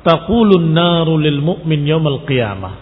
Taqulun 0.00 0.72
naru 0.72 1.20
lil 1.20 1.44
mu'min 1.44 1.84
yawmal 1.84 2.24
qiyamah 2.24 2.74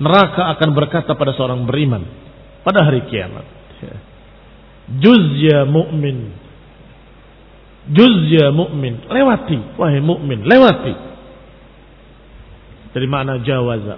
Neraka 0.00 0.54
akan 0.56 0.70
berkata 0.72 1.18
pada 1.18 1.34
seorang 1.34 1.66
beriman 1.66 2.20
pada 2.60 2.84
hari 2.84 3.04
kiamat. 3.08 3.46
Juzya 5.00 5.64
mu'min. 5.70 6.18
Juzya 7.90 8.52
mu'min. 8.52 9.06
Lewati. 9.08 9.58
Wahai 9.78 10.00
mu'min. 10.02 10.44
Lewati. 10.44 10.94
Dari 12.90 13.06
makna 13.06 13.38
jawaza. 13.46 13.96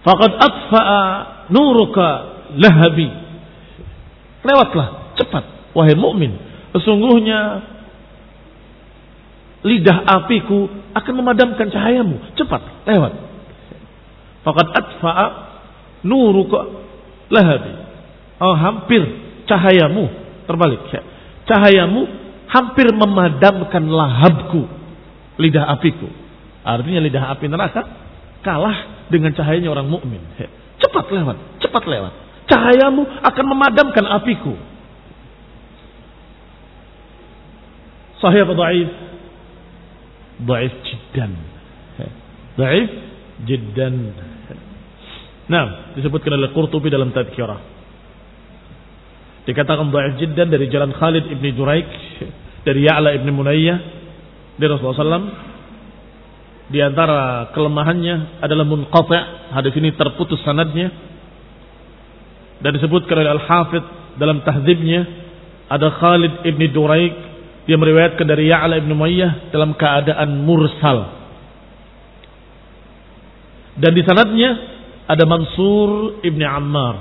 Faqad 0.00 0.32
atfa'a 0.32 1.04
nuruka 1.52 2.08
lahabi. 2.56 3.08
Lewatlah 4.40 5.18
cepat 5.20 5.44
wahai 5.76 5.94
mukmin. 5.94 6.34
Sesungguhnya 6.74 7.66
lidah 9.66 9.98
apiku 10.06 10.70
akan 10.96 11.12
memadamkan 11.20 11.68
cahayamu. 11.68 12.34
Cepat, 12.38 12.88
lewat. 12.88 13.12
Faqad 14.40 14.66
atfa'a 14.72 15.26
nuruka 16.06 16.60
lahabi. 17.28 17.72
Oh, 18.40 18.56
hampir 18.56 19.04
cahayamu 19.44 20.08
terbalik. 20.48 20.80
Cahayamu 21.44 22.08
hampir 22.50 22.88
memadamkan 22.90 23.84
lahabku, 23.86 24.66
lidah 25.38 25.70
apiku. 25.76 26.08
Artinya 26.64 27.00
lidah 27.04 27.24
api 27.36 27.46
neraka 27.46 27.82
kalah 28.40 29.06
dengan 29.12 29.32
cahayanya 29.36 29.70
orang 29.70 29.86
mukmin. 29.86 30.20
Cepat 30.80 31.12
lewat, 31.12 31.36
cepat 31.60 31.84
lewat. 31.84 32.14
Cahayamu 32.50 33.06
akan 33.22 33.44
memadamkan 33.46 34.04
apiku. 34.10 34.58
Sahih 38.18 38.42
atau 38.42 38.58
dhaif? 38.58 38.90
Dhaif 40.44 40.72
jiddan. 40.84 41.32
Dhaif 42.58 42.90
jiddan. 43.46 43.94
Nah, 45.46 45.94
disebutkan 45.94 46.36
oleh 46.36 46.50
Qurtubi 46.50 46.90
dalam 46.90 47.14
tadkirah. 47.14 47.60
Dikatakan 49.46 49.88
dhaif 49.88 50.18
jiddan 50.20 50.50
dari 50.50 50.66
jalan 50.68 50.92
Khalid 50.92 51.30
ibn 51.32 51.46
Juraik 51.54 51.88
dari 52.66 52.84
Ya'la 52.84 53.16
ibn 53.16 53.30
Munayyah 53.32 53.78
dari 54.60 54.68
Rasulullah 54.68 55.00
SAW 55.00 55.50
di 56.70 56.78
antara 56.78 57.50
kelemahannya 57.50 58.38
adalah 58.38 58.62
munqati'. 58.62 59.50
Hadis 59.50 59.74
ini 59.74 59.90
terputus 59.98 60.38
sanadnya. 60.46 60.92
Dan 62.60 62.76
disebutkan 62.76 63.16
oleh 63.16 63.32
Al-Hafidh 63.40 63.86
dalam 64.20 64.44
tahdzibnya 64.44 65.00
ada 65.70 65.88
Khalid 65.96 66.44
ibn 66.44 66.62
Duraik 66.70 67.14
dia 67.64 67.76
meriwayatkan 67.78 68.26
dari 68.26 68.50
Ya'la 68.50 68.82
ibn 68.82 68.90
Mayyah 68.96 69.52
dalam 69.54 69.78
keadaan 69.78 70.42
mursal. 70.42 70.98
Dan 73.78 73.94
di 73.94 74.02
sanadnya 74.02 74.50
ada 75.06 75.24
Mansur 75.24 76.20
ibn 76.26 76.42
Ammar. 76.42 76.96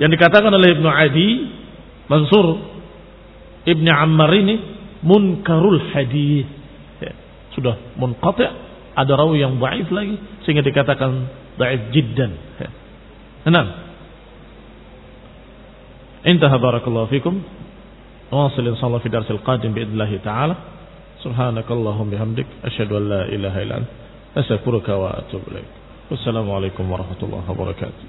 Yang 0.00 0.16
dikatakan 0.16 0.48
oleh 0.54 0.78
Ibnu 0.78 0.88
Adi, 0.88 1.30
Mansur 2.08 2.46
ibn 3.66 3.86
Ammar 3.90 4.30
ini 4.32 4.56
munkarul 5.04 5.92
hadis 5.92 6.60
sudah 7.56 7.98
munqati' 7.98 8.50
ada 8.94 9.12
rawi 9.18 9.42
yang 9.42 9.58
dhaif 9.58 9.90
lagi 9.90 10.16
sehingga 10.46 10.62
dikatakan 10.62 11.10
dhaif 11.58 11.80
jiddan. 11.90 12.32
Enam. 13.46 13.89
Intaha 16.24 16.58
barakallahu 16.58 17.08
fikum. 17.08 17.40
واصل 18.30 18.62
إن 18.62 18.76
شاء 18.76 18.86
الله 18.86 18.98
في 18.98 19.08
درس 19.08 19.30
القادم 19.30 19.74
بإذن 19.74 19.92
الله 19.92 20.18
تعالى. 20.24 20.54
سبحانك 21.26 21.66
اللهم 21.70 22.10
بحمدك 22.10 22.46
أشهد 22.64 22.92
أن 22.92 23.08
لا 23.08 23.22
إله 23.26 23.62
إلا 23.62 23.76
أنت 23.76 23.90
أستغفرك 24.38 24.88
وأتوب 24.88 25.42
إليك. 25.50 25.70
والسلام 26.10 26.46
عليكم 26.50 26.84
ورحمة 26.92 27.20
الله 27.22 27.42
وبركاته. 27.50 28.04